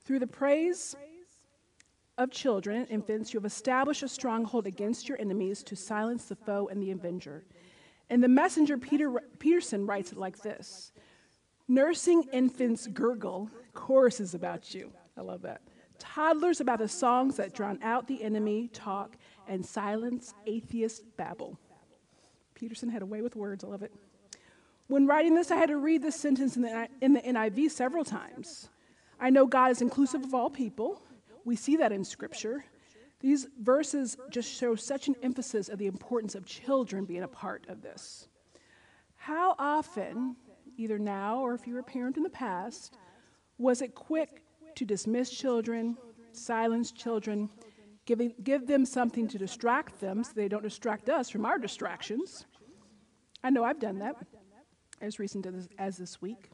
Through 0.04 0.20
the 0.20 0.28
praise 0.28 0.96
of 2.18 2.32
children, 2.32 2.82
and 2.82 2.90
infants, 2.90 3.34
you 3.34 3.40
have 3.40 3.46
established 3.46 4.04
a 4.04 4.08
stronghold 4.10 4.68
against 4.68 5.08
your 5.08 5.20
enemies 5.20 5.64
to 5.64 5.76
silence 5.76 6.26
the 6.26 6.36
foe 6.36 6.68
and 6.68 6.82
the 6.82 6.92
avenger. 6.92 7.46
And 8.10 8.22
the 8.22 8.28
messenger 8.28 8.78
Peter, 8.78 9.22
Peterson 9.40 9.86
writes 9.86 10.12
it 10.12 10.18
like 10.18 10.42
this 10.42 10.92
Nursing 11.68 12.24
infants 12.34 12.88
gurgle 12.88 13.50
choruses 13.74 14.34
about 14.34 14.76
you. 14.76 14.92
I 15.22 15.24
love 15.24 15.44
that. 15.44 15.62
Toddlers 16.00 16.62
about 16.62 16.80
the 16.80 16.88
songs 16.88 17.38
that 17.38 17.54
drown 17.54 17.78
out 17.84 18.08
the 18.08 18.24
enemy 18.24 18.70
talk 18.74 19.18
and 19.48 19.64
silence 19.64 20.34
atheist 20.48 21.04
babble. 21.16 21.60
Peterson 22.56 22.90
had 22.90 23.04
a 23.04 23.06
way 23.06 23.22
with 23.22 23.36
words. 23.36 23.64
I 23.64 23.68
love 23.68 23.84
it. 23.84 23.94
When 24.88 25.06
writing 25.06 25.36
this, 25.36 25.52
I 25.52 25.58
had 25.58 25.70
to 25.70 25.78
read 25.78 26.02
this 26.02 26.16
sentence 26.16 26.56
in 26.56 26.64
the, 26.64 26.90
in 27.02 27.14
the 27.14 27.22
NIV 27.22 27.70
several 27.70 28.04
times. 28.04 28.70
I 29.20 29.30
know 29.30 29.46
God 29.46 29.70
is 29.70 29.84
inclusive 29.84 30.24
of 30.24 30.34
all 30.34 30.50
people. 30.50 31.04
We 31.46 31.56
see 31.56 31.78
that 31.78 31.92
in 31.92 32.04
Scripture. 32.04 32.66
These 33.20 33.46
verses 33.62 34.18
just 34.32 34.52
show 34.52 34.74
such 34.74 35.08
an 35.08 35.16
emphasis 35.22 35.70
of 35.70 35.78
the 35.78 35.86
importance 35.86 36.34
of 36.34 36.48
children 36.48 37.06
being 37.06 37.22
a 37.22 37.28
part 37.28 37.68
of 37.70 37.84
this. 37.84 38.28
How 39.18 39.56
often 39.60 40.36
either 40.78 40.98
now 40.98 41.42
or 41.42 41.54
if 41.54 41.68
you 41.68 41.76
were 41.76 41.82
a 41.82 41.84
parent 41.84 42.18
in 42.18 42.24
the 42.24 42.30
past, 42.30 42.96
was 43.60 43.84
it 43.84 43.94
quick 43.94 44.42
to 44.76 44.86
dismiss 44.86 45.30
children, 45.30 45.98
silence 46.32 46.92
children, 46.92 47.50
giving, 48.06 48.34
give 48.44 48.68
them 48.68 48.86
something 48.86 49.28
to 49.28 49.38
distract 49.38 50.00
them 50.00 50.24
so 50.24 50.32
they 50.36 50.48
don't 50.48 50.64
distract 50.64 51.10
us 51.10 51.30
from 51.30 51.46
our 51.46 51.58
distractions? 51.58 52.46
I 53.44 53.50
know 53.50 53.64
I've 53.64 53.80
done 53.80 54.00
that 54.00 54.16
as 55.02 55.20
recent 55.20 55.46
as, 55.46 55.68
as 55.78 55.98
this 55.98 56.22
week. 56.22 56.52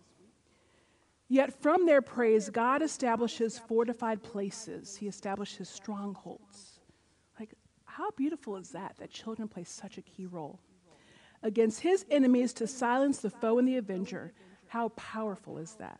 Yet 1.29 1.61
from 1.61 1.85
their 1.85 2.01
praise, 2.01 2.49
God 2.49 2.81
establishes 2.81 3.59
fortified 3.59 4.23
places, 4.23 4.95
He 4.95 5.07
establishes 5.07 5.67
strongholds. 5.67 6.79
Like, 7.37 7.53
how 7.83 8.11
beautiful 8.11 8.55
is 8.55 8.69
that, 8.69 8.95
that 8.99 9.11
children 9.11 9.47
play 9.47 9.65
such 9.65 9.97
a 9.97 10.01
key 10.01 10.25
role? 10.25 10.61
against 11.43 11.81
his 11.81 12.05
enemies 12.09 12.53
to 12.53 12.67
silence 12.67 13.19
the 13.19 13.29
foe 13.29 13.59
and 13.59 13.67
the 13.67 13.77
avenger. 13.77 14.33
How 14.67 14.89
powerful 14.89 15.57
is 15.57 15.75
that? 15.75 15.99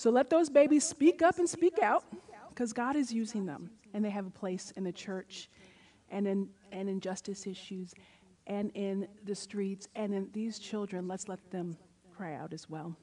So 0.00 0.08
let 0.08 0.30
those 0.30 0.48
babies 0.48 0.82
speak 0.82 1.20
up 1.20 1.38
and 1.38 1.46
speak 1.46 1.78
out 1.82 2.04
because 2.48 2.72
God 2.72 2.96
is 2.96 3.12
using 3.12 3.44
them 3.44 3.68
and 3.92 4.02
they 4.02 4.08
have 4.08 4.26
a 4.26 4.30
place 4.30 4.72
in 4.74 4.82
the 4.82 4.92
church 4.92 5.50
and 6.08 6.26
in, 6.26 6.48
and 6.72 6.88
in 6.88 7.00
justice 7.00 7.46
issues 7.46 7.92
and 8.46 8.70
in 8.74 9.06
the 9.24 9.34
streets 9.34 9.88
and 9.94 10.14
in 10.14 10.30
these 10.32 10.58
children. 10.58 11.06
Let's 11.06 11.28
let 11.28 11.50
them 11.50 11.76
cry 12.16 12.34
out 12.34 12.54
as 12.54 12.66
well. 12.66 12.96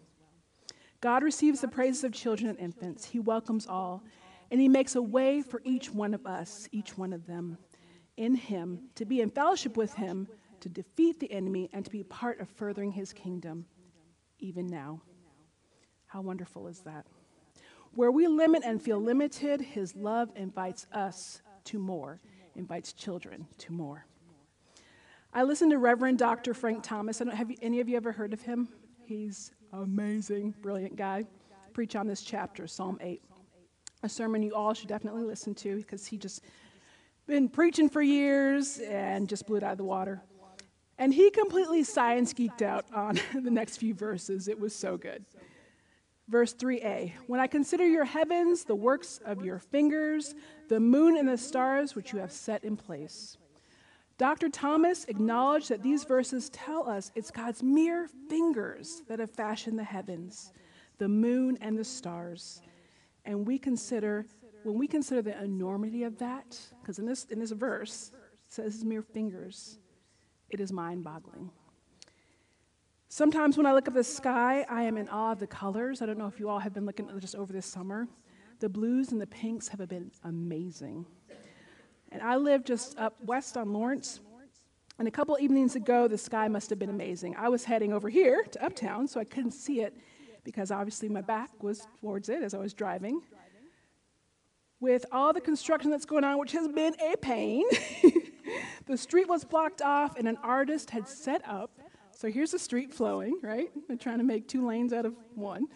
God 1.00 1.22
receives 1.22 1.62
the 1.62 1.68
praises 1.68 2.04
of 2.04 2.14
children 2.14 2.50
and 2.50 2.58
infants. 2.58 3.06
He 3.06 3.20
welcomes 3.20 3.68
all, 3.68 4.02
and 4.50 4.60
He 4.60 4.68
makes 4.68 4.96
a 4.96 5.02
way 5.04 5.44
for 5.44 5.62
each 5.64 5.92
one 5.92 6.16
of 6.16 6.26
us, 6.26 6.68
each 6.72 6.98
one 6.98 7.14
of 7.14 7.28
them, 7.28 7.60
in 8.18 8.34
Him, 8.34 8.90
to 8.96 9.06
be 9.06 9.22
in 9.22 9.30
fellowship 9.30 9.78
with 9.78 9.94
Him 9.94 10.28
to 10.62 10.68
defeat 10.68 11.20
the 11.20 11.32
enemy 11.32 11.70
and 11.74 11.86
to 11.86 11.92
be 11.92 12.02
part 12.02 12.40
of 12.40 12.50
furthering 12.50 12.92
his 12.92 13.14
kingdom, 13.14 13.68
even 14.40 14.66
now. 14.66 15.04
How 16.08 16.22
wonderful 16.22 16.68
is 16.68 16.80
that? 16.80 17.06
Where 17.94 18.12
we 18.12 18.28
limit 18.28 18.64
and 18.66 18.82
feel 18.82 19.00
limited, 19.00 19.60
his 19.62 19.96
love 19.96 20.32
invites 20.36 20.88
us 20.94 21.42
to 21.66 21.80
more, 21.80 22.22
invites 22.56 22.94
children 22.94 23.48
to 23.60 23.74
more. 23.74 24.06
I 25.34 25.44
listened 25.44 25.72
to 25.72 25.78
Reverend 25.78 26.18
Dr. 26.18 26.54
Frank 26.54 26.84
Thomas. 26.84 27.22
I 27.22 27.26
don't 27.26 27.36
have 27.36 27.52
you, 27.52 27.58
any 27.62 27.80
of 27.82 27.90
you 27.90 27.98
ever 27.98 28.12
heard 28.12 28.34
of 28.34 28.42
him? 28.42 28.70
He's 29.06 29.52
amazing, 29.74 30.56
brilliant 30.62 30.96
guy. 30.96 31.26
Preach 31.74 31.96
on 31.96 32.08
this 32.08 32.22
chapter, 32.22 32.68
Psalm 32.68 32.98
8. 33.02 33.22
A 34.04 34.10
sermon 34.10 34.42
you 34.42 34.56
all 34.56 34.74
should 34.74 34.88
definitely 34.88 35.24
listen 35.24 35.54
to 35.56 35.76
because 35.76 36.06
he 36.06 36.18
just 36.18 36.42
been 37.28 37.50
preaching 37.50 37.90
for 37.90 38.02
years 38.02 38.80
and 38.80 39.28
just 39.28 39.46
blew 39.46 39.58
it 39.58 39.64
out 39.64 39.74
of 39.74 39.78
the 39.78 39.84
water. 39.84 40.22
And 40.98 41.14
he 41.14 41.30
completely 41.30 41.84
science 41.84 42.34
geeked 42.34 42.62
out 42.62 42.86
on 42.94 43.20
the 43.34 43.52
next 43.52 43.78
few 43.78 43.94
verses. 43.94 44.48
It 44.48 44.60
was 44.60 44.74
so 44.74 44.98
good. 44.98 45.26
Verse 46.30 46.54
3a 46.54 47.14
When 47.28 47.40
I 47.40 47.48
consider 47.48 47.88
your 47.88 48.06
heavens, 48.06 48.64
the 48.64 48.76
works 48.76 49.20
of 49.26 49.44
your 49.44 49.60
fingers, 49.60 50.36
the 50.70 50.80
moon 50.80 51.18
and 51.18 51.28
the 51.28 51.38
stars 51.38 51.96
which 51.96 52.12
you 52.12 52.20
have 52.20 52.32
set 52.32 52.64
in 52.64 52.76
place. 52.76 53.38
Dr. 54.18 54.50
Thomas 54.50 55.06
acknowledged 55.06 55.70
that 55.70 55.84
these 55.84 56.04
verses 56.04 56.50
tell 56.50 56.90
us 56.90 57.12
it's 57.16 57.30
God's 57.30 57.62
mere 57.62 58.08
fingers 58.30 59.04
that 59.08 59.20
have 59.20 59.30
fashioned 59.30 59.78
the 59.78 59.84
heavens, 59.84 60.52
the 60.98 61.08
moon, 61.08 61.58
and 61.62 61.78
the 61.78 61.84
stars. 61.84 62.62
And 63.26 63.46
we 63.46 63.60
consider, 63.60 64.26
when 64.64 64.78
we 64.78 64.88
consider 64.88 65.22
the 65.22 65.40
enormity 65.44 66.04
of 66.04 66.18
that, 66.18 66.60
because 66.82 66.98
in 66.98 67.06
this, 67.06 67.26
in 67.26 67.40
this 67.40 67.52
verse, 67.52 68.12
it 68.14 68.54
says 68.54 68.84
mere 68.84 69.04
fingers, 69.04 69.78
it 70.50 70.60
is 70.60 70.72
mind 70.74 71.04
boggling. 71.04 71.52
Sometimes 73.10 73.56
when 73.56 73.66
I 73.66 73.74
look 73.74 73.88
at 73.88 73.94
the 73.94 74.04
sky, 74.04 74.66
I 74.70 74.84
am 74.84 74.98
in 74.98 75.08
awe 75.08 75.32
of 75.32 75.40
the 75.40 75.48
colors. 75.48 76.02
I 76.02 76.06
don't 76.06 76.18
know 76.18 76.28
if 76.28 76.40
you 76.40 76.50
all 76.50 76.60
have 76.60 76.74
been 76.74 76.86
looking 76.86 77.10
just 77.20 77.36
over 77.36 77.54
this 77.54 77.66
summer. 77.66 78.08
The 78.60 78.68
blues 78.68 79.12
and 79.12 79.22
the 79.22 79.28
pinks 79.28 79.70
have 79.70 79.88
been 79.88 80.12
amazing. 80.24 81.06
And 82.12 82.22
I 82.22 82.36
live 82.36 82.66
just 82.66 82.98
up 82.98 83.16
west 83.24 83.56
on 83.56 83.72
Lawrence. 83.72 84.20
And 85.00 85.08
a 85.08 85.12
couple 85.12 85.38
evenings 85.40 85.76
ago, 85.76 86.08
the 86.08 86.18
sky 86.18 86.48
must 86.48 86.70
have 86.70 86.80
been 86.80 86.90
amazing. 86.90 87.36
I 87.38 87.50
was 87.50 87.64
heading 87.64 87.94
over 87.94 88.10
here 88.10 88.44
to 88.44 88.66
Uptown, 88.66 89.08
so 89.08 89.20
I 89.20 89.24
couldn't 89.24 89.52
see 89.52 89.82
it 89.82 89.96
because 90.44 90.72
obviously 90.72 91.08
my 91.08 91.22
back 91.22 91.52
was 91.62 91.88
towards 92.02 92.30
it 92.30 92.42
as 92.42 92.54
I 92.54 92.58
was 92.58 92.74
driving. 92.74 93.22
With 94.80 95.06
all 95.12 95.34
the 95.34 95.42
construction 95.42 95.92
that's 95.92 96.06
going 96.06 96.24
on, 96.24 96.40
which 96.40 96.52
has 96.52 96.68
been 96.68 96.96
a 97.00 97.16
pain, 97.18 97.64
the 98.86 98.98
street 98.98 99.28
was 99.28 99.44
blocked 99.44 99.82
off 99.82 100.18
and 100.18 100.28
an 100.28 100.38
artist 100.44 100.90
had 100.90 101.08
set 101.08 101.48
up. 101.48 101.72
So 102.18 102.30
here's 102.30 102.52
the 102.52 102.60
street 102.60 102.94
flowing, 102.94 103.40
right? 103.44 103.70
They're 103.88 103.96
trying 103.96 104.18
to 104.18 104.24
make 104.24 104.48
two 104.48 104.66
lanes 104.66 104.92
out 104.92 105.06
of 105.06 105.16
one. 105.36 105.68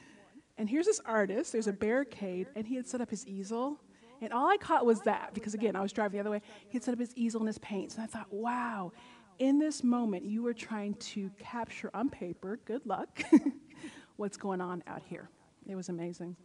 And 0.57 0.69
here's 0.69 0.88
this 0.88 1.00
artist, 1.05 1.51
there's 1.51 1.67
a 1.67 1.74
barricade, 1.74 2.48
and 2.55 2.67
he 2.67 2.75
had 2.75 2.88
set 2.88 3.00
up 3.00 3.10
his 3.10 3.25
easel 3.27 3.79
and 4.21 4.31
all 4.31 4.48
I 4.48 4.57
caught 4.57 4.86
was 4.86 5.01
that, 5.01 5.33
because 5.33 5.55
again, 5.55 5.75
I 5.75 5.81
was 5.81 5.91
driving 5.91 6.17
the 6.17 6.19
other 6.19 6.29
way. 6.29 6.41
He 6.69 6.74
had 6.74 6.83
set 6.83 6.93
up 6.93 7.00
his 7.00 7.13
easel 7.15 7.41
and 7.41 7.48
his 7.48 7.57
paints. 7.57 7.95
And 7.95 8.03
I 8.03 8.07
thought, 8.07 8.31
wow, 8.31 8.91
in 9.39 9.57
this 9.57 9.83
moment, 9.83 10.24
you 10.24 10.43
were 10.43 10.53
trying 10.53 10.93
to 10.93 11.31
capture 11.39 11.89
on 11.93 12.10
paper, 12.10 12.60
good 12.65 12.86
luck, 12.86 13.24
what's 14.17 14.38
going 14.38 14.62
on 14.62 14.83
out 14.86 15.01
here. 15.03 15.29
It 15.67 15.75
was 15.75 15.89
amazing. 15.89 16.36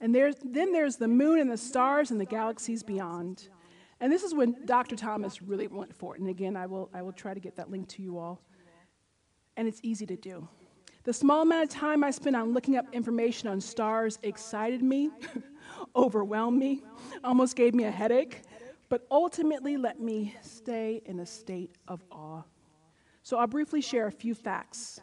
And 0.00 0.14
there's, 0.14 0.36
then 0.44 0.72
there's 0.72 0.96
the 0.96 1.08
moon 1.08 1.40
and 1.40 1.50
the 1.50 1.58
stars 1.58 2.12
and 2.12 2.20
the 2.20 2.24
galaxies 2.24 2.84
beyond. 2.84 3.48
And 4.00 4.12
this 4.12 4.22
is 4.22 4.34
when 4.34 4.56
Dr. 4.64 4.96
Thomas 4.96 5.42
really 5.42 5.66
went 5.66 5.94
for 5.94 6.14
it. 6.14 6.20
And 6.20 6.30
again, 6.30 6.56
I 6.56 6.66
will, 6.66 6.88
I 6.94 7.02
will 7.02 7.12
try 7.12 7.34
to 7.34 7.40
get 7.40 7.56
that 7.56 7.70
link 7.70 7.88
to 7.88 8.02
you 8.02 8.18
all. 8.18 8.40
And 9.56 9.68
it's 9.68 9.80
easy 9.82 10.06
to 10.06 10.16
do. 10.16 10.48
The 11.04 11.12
small 11.12 11.42
amount 11.42 11.64
of 11.64 11.68
time 11.68 12.04
I 12.04 12.10
spent 12.10 12.36
on 12.36 12.52
looking 12.52 12.76
up 12.76 12.86
information 12.92 13.48
on 13.48 13.60
stars 13.60 14.18
excited 14.22 14.82
me. 14.82 15.10
overwhelmed 15.96 16.58
me, 16.58 16.82
almost 17.24 17.56
gave 17.56 17.74
me 17.74 17.84
a 17.84 17.90
headache, 17.90 18.42
but 18.88 19.06
ultimately 19.10 19.76
let 19.76 20.00
me 20.00 20.34
stay 20.42 21.02
in 21.06 21.20
a 21.20 21.26
state 21.26 21.72
of 21.88 22.02
awe. 22.10 22.42
So 23.22 23.38
I'll 23.38 23.46
briefly 23.46 23.80
share 23.80 24.06
a 24.06 24.12
few 24.12 24.34
facts. 24.34 25.00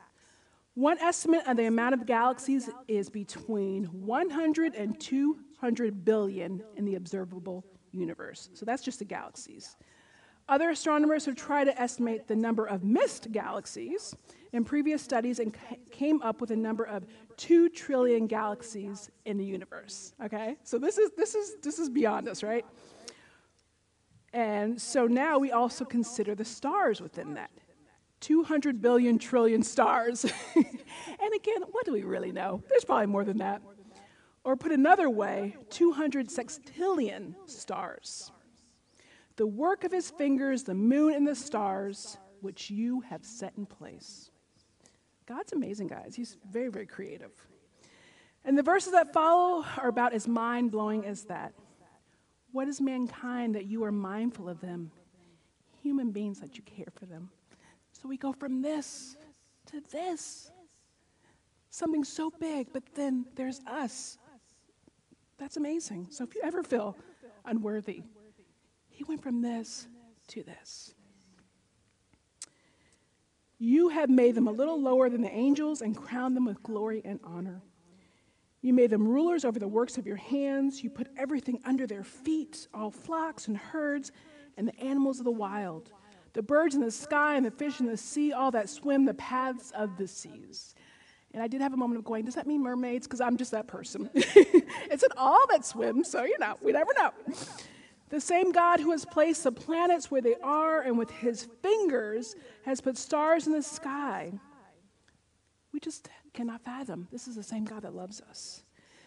One 0.73 0.97
estimate 0.99 1.47
of 1.47 1.57
the 1.57 1.65
amount 1.65 1.93
of 1.95 2.05
galaxies 2.05 2.69
is 2.87 3.09
between 3.09 3.85
100 3.85 4.75
and 4.75 4.99
200 4.99 6.05
billion 6.05 6.63
in 6.75 6.85
the 6.85 6.95
observable 6.95 7.65
universe. 7.97 8.49
So 8.53 8.65
that's 8.65 8.83
just 8.83 8.99
the 8.99 9.05
galaxies. 9.05 9.75
Other 10.49 10.69
astronomers 10.69 11.25
have 11.25 11.35
tried 11.35 11.65
to 11.65 11.79
estimate 11.79 12.27
the 12.27 12.35
number 12.35 12.65
of 12.65 12.83
missed 12.83 13.31
galaxies 13.31 14.15
in 14.53 14.63
previous 14.63 15.01
studies 15.01 15.39
and 15.39 15.55
came 15.91 16.21
up 16.21 16.39
with 16.39 16.51
a 16.51 16.55
number 16.55 16.85
of 16.85 17.05
2 17.35 17.69
trillion 17.69 18.27
galaxies 18.27 19.09
in 19.25 19.37
the 19.37 19.43
universe. 19.43 20.13
Okay? 20.23 20.55
So 20.63 20.77
this 20.77 20.97
is 20.97 21.11
this 21.17 21.35
is 21.35 21.57
this 21.61 21.79
is 21.79 21.89
beyond 21.89 22.29
us, 22.29 22.43
right? 22.43 22.65
And 24.33 24.79
so 24.79 25.05
now 25.05 25.37
we 25.37 25.51
also 25.51 25.83
consider 25.83 26.35
the 26.35 26.45
stars 26.45 27.01
within 27.01 27.33
that. 27.33 27.51
200 28.21 28.81
billion 28.81 29.19
trillion 29.19 29.63
stars. 29.63 30.23
and 30.55 31.33
again, 31.35 31.61
what 31.71 31.85
do 31.85 31.93
we 31.93 32.03
really 32.03 32.31
know? 32.31 32.63
There's 32.69 32.85
probably 32.85 33.05
more 33.07 33.23
than 33.23 33.37
that. 33.37 33.61
Or 34.47 34.55
put 34.55 34.71
another 34.71 35.09
way, 35.09 35.57
200 35.71 36.29
sextillion 36.29 37.35
stars. 37.47 38.31
The 39.35 39.45
work 39.45 39.83
of 39.83 39.91
his 39.91 40.09
fingers, 40.09 40.63
the 40.63 40.73
moon 40.73 41.13
and 41.15 41.27
the 41.27 41.35
stars, 41.35 42.17
which 42.39 42.69
you 42.69 43.01
have 43.01 43.25
set 43.25 43.51
in 43.57 43.65
place. 43.65 44.31
God's 45.25 45.51
amazing, 45.51 45.87
guys. 45.87 46.15
He's 46.15 46.37
very, 46.49 46.69
very 46.69 46.85
creative. 46.85 47.31
And 48.45 48.57
the 48.57 48.63
verses 48.63 48.93
that 48.93 49.11
follow 49.11 49.65
are 49.75 49.89
about 49.89 50.13
as 50.13 50.29
mind 50.29 50.71
blowing 50.71 51.05
as 51.05 51.25
that. 51.25 51.53
What 52.53 52.69
is 52.69 52.79
mankind 52.79 53.53
that 53.55 53.65
you 53.65 53.83
are 53.83 53.91
mindful 53.91 54.47
of 54.47 54.61
them? 54.61 54.91
Human 55.83 56.11
beings 56.11 56.39
that 56.39 56.55
you 56.55 56.63
care 56.63 56.93
for 56.97 57.05
them. 57.05 57.31
So 57.91 58.07
we 58.07 58.15
go 58.15 58.31
from 58.31 58.61
this 58.61 59.17
to 59.65 59.81
this. 59.91 60.49
Something 61.69 62.05
so 62.05 62.31
big, 62.39 62.71
but 62.71 62.83
then 62.95 63.25
there's 63.35 63.59
us. 63.67 64.17
That's 65.37 65.57
amazing. 65.57 66.07
So 66.11 66.23
if 66.23 66.35
you 66.35 66.41
ever 66.43 66.63
feel 66.63 66.97
unworthy, 67.45 68.03
he 68.89 69.03
went 69.03 69.21
from 69.21 69.41
this 69.41 69.87
to 70.29 70.43
this. 70.43 70.93
You 73.59 73.89
have 73.89 74.09
made 74.09 74.35
them 74.35 74.47
a 74.47 74.51
little 74.51 74.79
lower 74.79 75.09
than 75.09 75.21
the 75.21 75.31
angels 75.31 75.81
and 75.81 75.95
crowned 75.95 76.35
them 76.35 76.45
with 76.45 76.61
glory 76.61 77.01
and 77.03 77.19
honor. 77.23 77.61
You 78.61 78.73
made 78.73 78.89
them 78.89 79.07
rulers 79.07 79.45
over 79.45 79.59
the 79.59 79.67
works 79.67 79.97
of 79.97 80.05
your 80.05 80.17
hands. 80.17 80.83
You 80.83 80.89
put 80.89 81.07
everything 81.17 81.59
under 81.65 81.87
their 81.87 82.03
feet 82.03 82.67
all 82.73 82.91
flocks 82.91 83.47
and 83.47 83.57
herds 83.57 84.11
and 84.57 84.67
the 84.67 84.79
animals 84.79 85.19
of 85.19 85.25
the 85.25 85.31
wild, 85.31 85.91
the 86.33 86.41
birds 86.41 86.75
in 86.75 86.81
the 86.81 86.91
sky 86.91 87.35
and 87.35 87.45
the 87.45 87.51
fish 87.51 87.79
in 87.79 87.85
the 87.85 87.97
sea, 87.97 88.33
all 88.33 88.51
that 88.51 88.69
swim 88.69 89.05
the 89.05 89.13
paths 89.13 89.71
of 89.71 89.97
the 89.97 90.07
seas. 90.07 90.75
And 91.33 91.43
I 91.43 91.47
did 91.47 91.61
have 91.61 91.73
a 91.73 91.77
moment 91.77 91.99
of 91.99 92.05
going, 92.05 92.25
does 92.25 92.35
that 92.35 92.47
mean 92.47 92.63
mermaids? 92.63 93.05
Because 93.05 93.21
I'm 93.21 93.37
just 93.37 93.51
that 93.51 93.67
person. 93.67 94.09
it's 94.13 95.03
an 95.03 95.11
all 95.17 95.45
that 95.49 95.65
swims, 95.65 96.09
so 96.09 96.23
you 96.23 96.37
know, 96.39 96.55
we 96.61 96.71
never 96.71 96.91
know. 96.97 97.11
The 98.09 98.21
same 98.21 98.51
God 98.51 98.79
who 98.79 98.91
has 98.91 99.05
placed 99.05 99.43
the 99.43 99.51
planets 99.51 100.09
where 100.09 100.21
they 100.21 100.35
are 100.41 100.81
and 100.81 100.97
with 100.97 101.11
his 101.11 101.47
fingers 101.61 102.35
has 102.65 102.79
put 102.79 102.97
stars 102.97 103.47
in 103.47 103.53
the 103.53 103.61
sky. 103.61 104.31
We 105.73 105.79
just 105.81 106.07
cannot 106.33 106.63
fathom. 106.63 107.07
This 107.11 107.27
is 107.27 107.35
the 107.35 107.43
same 107.43 107.65
God 107.65 107.81
that 107.81 107.93
loves 107.93 108.21
us. 108.21 108.63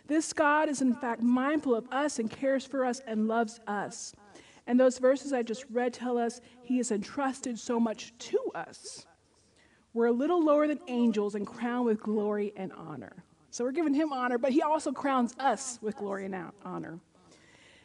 This 0.06 0.32
God 0.32 0.68
is, 0.68 0.82
in 0.82 0.94
fact, 0.94 1.22
mindful 1.22 1.74
of 1.74 1.86
us 1.90 2.18
and 2.18 2.30
cares 2.30 2.66
for 2.66 2.84
us 2.84 3.00
and 3.06 3.26
loves 3.26 3.60
us. 3.66 4.12
And 4.66 4.78
those 4.78 4.98
verses 4.98 5.32
I 5.32 5.42
just 5.42 5.64
read 5.70 5.94
tell 5.94 6.18
us 6.18 6.40
he 6.62 6.76
has 6.76 6.90
entrusted 6.90 7.58
so 7.58 7.80
much 7.80 8.12
to 8.18 8.38
us. 8.54 9.06
We're 9.92 10.06
a 10.06 10.12
little 10.12 10.42
lower 10.42 10.68
than 10.68 10.78
angels 10.88 11.34
and 11.34 11.46
crowned 11.46 11.86
with 11.86 12.00
glory 12.00 12.52
and 12.56 12.72
honor. 12.72 13.24
So 13.50 13.64
we're 13.64 13.72
giving 13.72 13.94
him 13.94 14.12
honor, 14.12 14.38
but 14.38 14.52
he 14.52 14.62
also 14.62 14.92
crowns 14.92 15.34
us 15.38 15.78
with 15.82 15.96
glory 15.96 16.26
and 16.26 16.36
honor. 16.64 17.00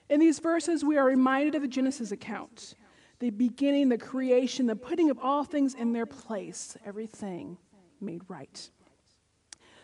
In 0.10 0.20
these 0.20 0.38
verses, 0.38 0.84
we 0.84 0.98
are 0.98 1.06
reminded 1.06 1.56
of 1.56 1.64
the 1.64 1.68
Genesis 1.68 2.12
account 2.12 2.76
the 3.20 3.30
beginning, 3.30 3.88
the 3.88 3.98
creation, 3.98 4.68
the 4.68 4.76
putting 4.76 5.10
of 5.10 5.18
all 5.20 5.46
things 5.46 5.74
in 5.74 5.94
their 5.94 6.06
place, 6.06 6.76
everything 6.86 7.58
made 8.02 8.22
right. 8.28 8.70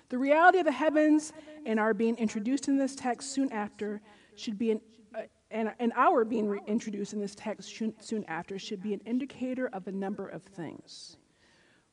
The 0.10 0.18
reality 0.18 0.60
of 0.60 0.66
the 0.66 0.72
heavens 0.74 1.32
and 1.66 1.80
our 1.80 1.94
being 1.94 2.18
introduced 2.18 2.68
in 2.68 2.78
this 2.78 2.94
text 2.94 3.32
soon 3.32 3.50
after 3.54 4.01
should 4.36 4.60
be 4.60 4.72
an 4.72 4.82
uh, 5.16 5.22
and, 5.50 5.72
and 5.80 5.92
our 5.96 6.25
being 6.25 6.60
introduced 6.68 7.13
in 7.13 7.20
this 7.20 7.36
text 7.36 7.74
soon 8.00 8.25
after 8.28 8.60
should 8.60 8.82
be 8.82 8.94
an 8.94 9.01
indicator 9.06 9.70
of 9.74 9.88
a 9.88 9.92
number 9.92 10.28
of 10.28 10.44
things. 10.44 11.18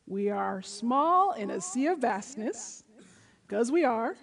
We 0.09 0.31
are 0.31 0.63
small 0.63 1.33
in 1.33 1.51
a 1.51 1.61
sea 1.61 1.89
of 1.89 1.99
vastness, 1.99 2.83
because 3.47 3.71
we 3.71 3.85
are, 3.85 4.17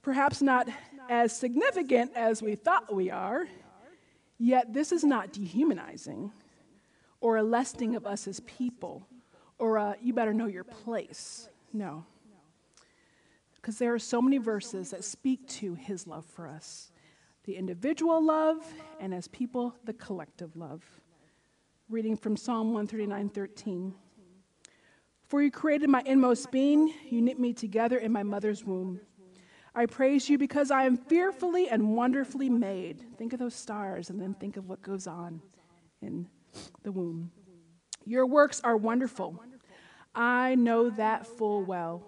perhaps 0.00 0.40
not 0.40 0.66
as 1.10 1.36
significant 1.36 2.12
as 2.16 2.42
we 2.42 2.54
thought 2.54 2.94
we 2.94 3.10
are, 3.10 3.44
yet 4.38 4.72
this 4.72 4.92
is 4.92 5.04
not 5.04 5.30
dehumanizing 5.30 6.32
or 7.20 7.36
a 7.36 7.42
lessening 7.42 7.96
of 7.96 8.06
us 8.06 8.26
as 8.26 8.40
people 8.40 9.06
or 9.58 9.76
a, 9.76 9.94
you 10.00 10.14
better 10.14 10.32
know 10.32 10.46
your 10.46 10.64
place. 10.64 11.50
No. 11.70 12.06
Because 13.56 13.76
there 13.76 13.92
are 13.92 13.98
so 13.98 14.22
many 14.22 14.38
verses 14.38 14.90
that 14.90 15.04
speak 15.04 15.46
to 15.48 15.74
his 15.74 16.06
love 16.06 16.24
for 16.24 16.48
us 16.48 16.90
the 17.44 17.56
individual 17.56 18.24
love, 18.24 18.64
and 19.00 19.12
as 19.12 19.28
people, 19.28 19.74
the 19.84 19.92
collective 19.92 20.56
love. 20.56 20.82
Reading 21.90 22.16
from 22.16 22.38
Psalm 22.38 22.68
139 22.72 23.28
13. 23.28 23.94
For 25.34 25.42
you 25.42 25.50
created 25.50 25.90
my 25.90 26.00
inmost 26.06 26.52
being, 26.52 26.94
you 27.10 27.20
knit 27.20 27.40
me 27.40 27.52
together 27.52 27.98
in 27.98 28.12
my 28.12 28.22
mother's 28.22 28.64
womb. 28.64 29.00
I 29.74 29.86
praise 29.86 30.28
you 30.28 30.38
because 30.38 30.70
I 30.70 30.84
am 30.84 30.96
fearfully 30.96 31.68
and 31.68 31.96
wonderfully 31.96 32.48
made. 32.48 33.04
Think 33.18 33.32
of 33.32 33.40
those 33.40 33.56
stars 33.56 34.10
and 34.10 34.22
then 34.22 34.34
think 34.34 34.56
of 34.56 34.68
what 34.68 34.80
goes 34.80 35.08
on 35.08 35.42
in 36.00 36.28
the 36.84 36.92
womb. 36.92 37.32
Your 38.04 38.26
works 38.26 38.60
are 38.62 38.76
wonderful. 38.76 39.42
I 40.14 40.54
know 40.54 40.90
that 40.90 41.26
full 41.26 41.64
well. 41.64 42.04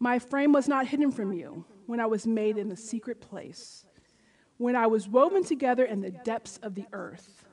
My 0.00 0.18
frame 0.18 0.52
was 0.52 0.66
not 0.66 0.88
hidden 0.88 1.12
from 1.12 1.32
you 1.32 1.64
when 1.86 2.00
I 2.00 2.06
was 2.06 2.26
made 2.26 2.58
in 2.58 2.68
the 2.68 2.76
secret 2.76 3.20
place, 3.20 3.86
when 4.56 4.74
I 4.74 4.88
was 4.88 5.08
woven 5.08 5.44
together 5.44 5.84
in 5.84 6.00
the 6.00 6.10
depths 6.10 6.58
of 6.60 6.74
the 6.74 6.86
earth. 6.92 7.44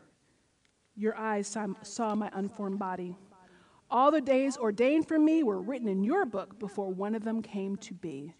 Your 0.96 1.16
eyes 1.16 1.56
saw 1.84 2.16
my 2.16 2.32
unformed 2.34 2.80
body. 2.80 3.16
All 3.92 4.10
the 4.10 4.22
days 4.22 4.56
ordained 4.56 5.06
for 5.06 5.20
me 5.20 5.44
were 5.44 5.60
written 5.60 5.90
in 5.90 6.02
your 6.02 6.26
book 6.26 6.58
before 6.58 6.90
one 6.90 7.14
of 7.14 7.26
them 7.26 7.42
came 7.42 7.76
to 7.78 7.94
be. 7.94 8.34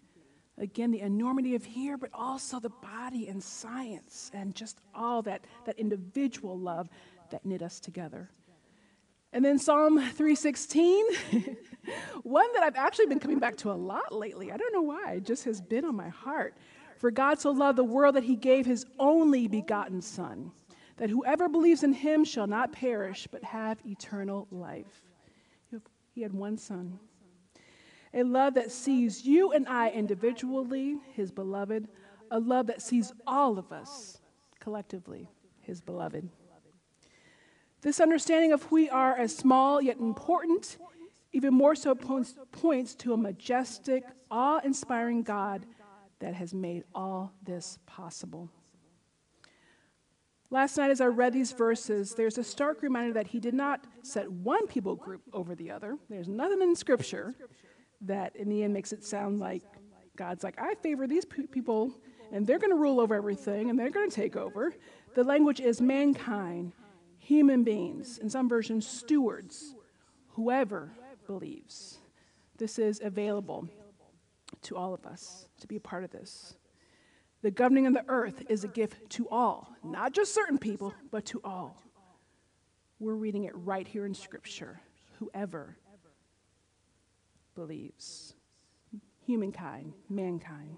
Again, 0.56 0.90
the 0.90 1.00
enormity 1.00 1.54
of 1.54 1.62
here, 1.62 1.98
but 1.98 2.08
also 2.14 2.58
the 2.58 2.70
body 2.70 3.28
and 3.28 3.42
science 3.42 4.30
and 4.32 4.54
just 4.54 4.78
all 4.94 5.20
that, 5.22 5.44
that 5.66 5.78
individual 5.78 6.58
love 6.58 6.88
that 7.30 7.44
knit 7.44 7.60
us 7.60 7.80
together. 7.80 8.30
And 9.34 9.44
then 9.44 9.58
Psalm 9.58 9.96
316, 9.98 11.04
one 12.22 12.52
that 12.54 12.62
I've 12.62 12.76
actually 12.76 13.06
been 13.06 13.20
coming 13.20 13.38
back 13.38 13.56
to 13.58 13.70
a 13.70 13.74
lot 13.74 14.14
lately. 14.14 14.52
I 14.52 14.56
don't 14.56 14.72
know 14.72 14.82
why, 14.82 15.14
it 15.14 15.24
just 15.24 15.44
has 15.44 15.60
been 15.60 15.84
on 15.84 15.96
my 15.96 16.08
heart. 16.08 16.54
For 16.98 17.10
God 17.10 17.40
so 17.40 17.50
loved 17.50 17.76
the 17.76 17.84
world 17.84 18.14
that 18.14 18.24
he 18.24 18.36
gave 18.36 18.64
his 18.64 18.86
only 18.98 19.48
begotten 19.48 20.00
Son, 20.00 20.52
that 20.96 21.10
whoever 21.10 21.48
believes 21.48 21.82
in 21.82 21.92
him 21.92 22.24
shall 22.24 22.46
not 22.46 22.72
perish, 22.72 23.26
but 23.30 23.42
have 23.44 23.78
eternal 23.84 24.46
life. 24.50 25.11
He 26.14 26.22
had 26.22 26.32
one 26.32 26.58
son. 26.58 26.98
A 28.14 28.22
love 28.22 28.54
that 28.54 28.70
sees 28.70 29.24
you 29.24 29.52
and 29.52 29.66
I 29.66 29.88
individually, 29.88 30.98
his 31.14 31.30
beloved, 31.30 31.88
a 32.30 32.38
love 32.38 32.66
that 32.66 32.82
sees 32.82 33.12
all 33.26 33.58
of 33.58 33.72
us 33.72 34.20
collectively, 34.60 35.28
his 35.60 35.80
beloved. 35.80 36.28
This 37.80 38.00
understanding 38.00 38.52
of 38.52 38.62
who 38.64 38.76
we 38.76 38.90
are 38.90 39.16
as 39.16 39.34
small 39.34 39.82
yet 39.82 39.98
important, 39.98 40.76
even 41.32 41.54
more 41.54 41.74
so 41.74 41.94
points, 41.94 42.34
points 42.52 42.94
to 42.96 43.12
a 43.12 43.16
majestic, 43.16 44.04
awe 44.30 44.60
inspiring 44.62 45.22
God 45.22 45.66
that 46.20 46.34
has 46.34 46.54
made 46.54 46.84
all 46.94 47.32
this 47.42 47.78
possible. 47.86 48.48
Last 50.52 50.76
night, 50.76 50.90
as 50.90 51.00
I 51.00 51.06
read 51.06 51.32
these 51.32 51.52
verses, 51.52 52.12
there's 52.14 52.36
a 52.36 52.44
stark 52.44 52.82
reminder 52.82 53.14
that 53.14 53.26
he 53.26 53.40
did 53.40 53.54
not 53.54 53.86
set 54.02 54.30
one 54.30 54.66
people 54.66 54.94
group 54.94 55.22
over 55.32 55.54
the 55.54 55.70
other. 55.70 55.96
There's 56.10 56.28
nothing 56.28 56.60
in 56.60 56.76
Scripture 56.76 57.34
that, 58.02 58.36
in 58.36 58.50
the 58.50 58.62
end, 58.62 58.74
makes 58.74 58.92
it 58.92 59.02
sound 59.02 59.40
like 59.40 59.62
God's 60.14 60.44
like, 60.44 60.60
I 60.60 60.74
favor 60.74 61.06
these 61.06 61.24
people, 61.24 61.94
and 62.32 62.46
they're 62.46 62.58
going 62.58 62.68
to 62.70 62.76
rule 62.76 63.00
over 63.00 63.14
everything, 63.14 63.70
and 63.70 63.78
they're 63.78 63.88
going 63.88 64.10
to 64.10 64.14
take 64.14 64.36
over. 64.36 64.74
The 65.14 65.24
language 65.24 65.58
is 65.58 65.80
mankind, 65.80 66.74
human 67.18 67.64
beings, 67.64 68.18
in 68.18 68.28
some 68.28 68.46
versions, 68.46 68.86
stewards, 68.86 69.74
whoever 70.28 70.92
believes. 71.26 71.96
This 72.58 72.78
is 72.78 73.00
available 73.02 73.66
to 74.64 74.76
all 74.76 74.92
of 74.92 75.06
us 75.06 75.48
to 75.60 75.66
be 75.66 75.76
a 75.76 75.80
part 75.80 76.04
of 76.04 76.10
this. 76.10 76.56
The 77.42 77.50
governing 77.50 77.86
of 77.86 77.94
the 77.94 78.04
earth 78.08 78.44
is 78.48 78.62
a 78.62 78.68
gift 78.68 79.10
to 79.10 79.28
all, 79.28 79.68
not 79.82 80.12
just 80.12 80.32
certain 80.32 80.58
people, 80.58 80.94
but 81.10 81.24
to 81.26 81.40
all. 81.42 81.82
We're 83.00 83.14
reading 83.14 83.44
it 83.44 83.52
right 83.56 83.86
here 83.86 84.06
in 84.06 84.14
Scripture. 84.14 84.80
Whoever 85.18 85.76
believes. 87.56 88.34
Humankind, 89.26 89.92
mankind. 90.08 90.76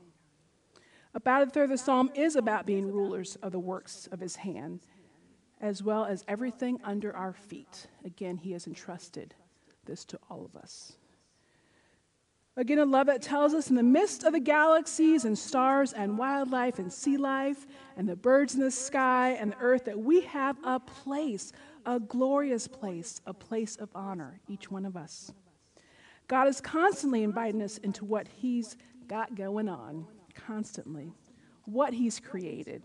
About 1.15 1.43
a 1.43 1.51
third 1.51 1.65
of 1.65 1.71
the 1.71 1.79
psalm 1.79 2.11
is 2.15 2.35
about 2.35 2.67
being 2.67 2.91
rulers 2.91 3.37
of 3.43 3.53
the 3.53 3.59
works 3.59 4.09
of 4.11 4.19
his 4.19 4.37
hand, 4.37 4.81
as 5.61 5.83
well 5.83 6.07
as 6.07 6.25
everything 6.29 6.81
under 6.83 7.15
our 7.15 7.35
feet. 7.35 7.89
Again, 8.05 8.39
he 8.39 8.53
has 8.53 8.67
entrusted 8.67 9.35
this 9.85 10.05
to 10.07 10.19
all 10.31 10.45
of 10.45 10.57
us. 10.57 10.97
Again, 12.57 12.79
a 12.79 12.85
love 12.85 13.09
that 13.09 13.21
tells 13.21 13.53
us 13.53 13.69
in 13.69 13.75
the 13.75 13.83
midst 13.83 14.23
of 14.23 14.33
the 14.33 14.39
galaxies 14.39 15.25
and 15.25 15.37
stars 15.37 15.93
and 15.93 16.17
wildlife 16.17 16.79
and 16.79 16.93
sea 16.93 17.17
life 17.17 17.67
and 17.97 18.09
the 18.09 18.15
birds 18.15 18.55
in 18.55 18.61
the 18.61 18.71
sky 18.71 19.37
and 19.41 19.51
the 19.51 19.59
earth 19.59 19.87
that 19.87 19.99
we 19.99 20.21
have 20.21 20.57
a 20.63 20.79
place, 20.79 21.53
a 21.85 21.99
glorious 21.99 22.69
place, 22.69 23.21
a 23.27 23.35
place 23.35 23.75
of 23.77 23.89
honor, 23.93 24.41
each 24.47 24.71
one 24.71 24.87
of 24.87 24.97
us. 24.97 25.33
God 26.29 26.47
is 26.47 26.61
constantly 26.61 27.25
inviting 27.25 27.61
us 27.61 27.79
into 27.79 28.05
what 28.05 28.29
He's 28.29 28.77
got 29.09 29.35
going 29.35 29.69
on, 29.69 30.07
constantly. 30.35 31.13
What 31.65 31.93
He's 31.93 32.21
created 32.21 32.85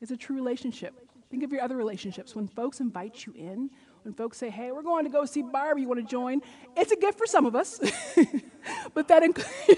is 0.00 0.12
a 0.12 0.16
true 0.16 0.36
relationship. 0.36 0.94
Think 1.30 1.42
of 1.42 1.50
your 1.50 1.62
other 1.62 1.76
relationships. 1.76 2.36
When 2.36 2.46
folks 2.46 2.78
invite 2.78 3.26
you 3.26 3.34
in, 3.36 3.70
when 4.04 4.12
folks 4.12 4.36
say, 4.36 4.50
hey, 4.50 4.70
we're 4.70 4.82
going 4.82 5.04
to 5.04 5.10
go 5.10 5.24
see 5.24 5.42
Barbie, 5.42 5.82
you 5.82 5.88
want 5.88 5.98
to 5.98 6.06
join? 6.06 6.42
It's 6.76 6.92
a 6.92 6.96
gift 6.96 7.18
for 7.18 7.26
some 7.26 7.46
of 7.46 7.56
us. 7.56 7.78
but 8.94 9.08
that, 9.08 9.22
inc- 9.22 9.44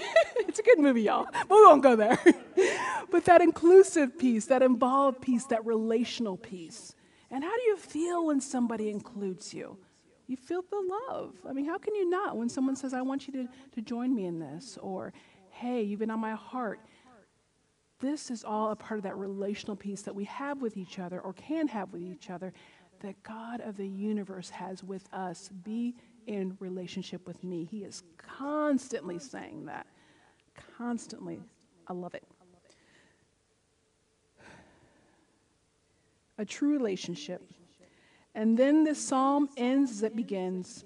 it's 0.47 0.59
a 0.59 0.63
good 0.63 0.79
movie, 0.79 1.03
y'all, 1.03 1.27
but 1.31 1.49
we 1.49 1.65
won't 1.65 1.81
go 1.81 1.95
there. 1.95 2.19
but 3.11 3.23
that 3.25 3.41
inclusive 3.41 4.17
piece, 4.17 4.45
that 4.47 4.61
involved 4.61 5.21
piece, 5.21 5.45
that 5.45 5.65
relational 5.65 6.35
piece. 6.35 6.93
And 7.31 7.41
how 7.41 7.55
do 7.55 7.61
you 7.63 7.77
feel 7.77 8.25
when 8.25 8.41
somebody 8.41 8.89
includes 8.89 9.53
you? 9.53 9.77
You 10.27 10.35
feel 10.35 10.61
the 10.69 10.99
love. 11.09 11.35
I 11.47 11.53
mean, 11.53 11.65
how 11.65 11.77
can 11.77 11.95
you 11.95 12.09
not 12.09 12.35
when 12.35 12.49
someone 12.49 12.75
says, 12.75 12.93
I 12.93 13.01
want 13.01 13.27
you 13.27 13.33
to, 13.33 13.47
to 13.75 13.81
join 13.81 14.13
me 14.13 14.25
in 14.25 14.39
this? 14.39 14.77
Or, 14.81 15.13
hey, 15.51 15.83
you've 15.83 16.01
been 16.01 16.11
on 16.11 16.19
my 16.19 16.33
heart. 16.33 16.81
This 17.99 18.29
is 18.29 18.43
all 18.43 18.71
a 18.71 18.75
part 18.75 18.99
of 18.99 19.03
that 19.03 19.17
relational 19.17 19.75
piece 19.75 20.03
that 20.03 20.13
we 20.13 20.25
have 20.25 20.61
with 20.61 20.77
each 20.77 20.99
other 20.99 21.19
or 21.19 21.33
can 21.33 21.67
have 21.69 21.91
with 21.91 22.01
each 22.01 22.29
other 22.29 22.53
that 23.01 23.21
God 23.23 23.61
of 23.61 23.77
the 23.77 23.87
universe 23.87 24.49
has 24.49 24.83
with 24.83 25.07
us. 25.13 25.49
Be 25.63 25.95
in 26.27 26.57
relationship 26.59 27.25
with 27.25 27.43
me. 27.43 27.65
He 27.65 27.83
is 27.83 28.03
constantly 28.17 29.19
saying 29.19 29.65
that. 29.65 29.87
Constantly. 30.77 31.41
I 31.87 31.93
love 31.93 32.13
it. 32.15 32.23
A 36.37 36.45
true 36.45 36.71
relationship. 36.71 37.41
And 38.35 38.57
then 38.57 38.83
this 38.83 38.99
psalm 38.99 39.49
ends 39.57 39.91
as 39.91 40.03
it 40.03 40.15
begins. 40.15 40.85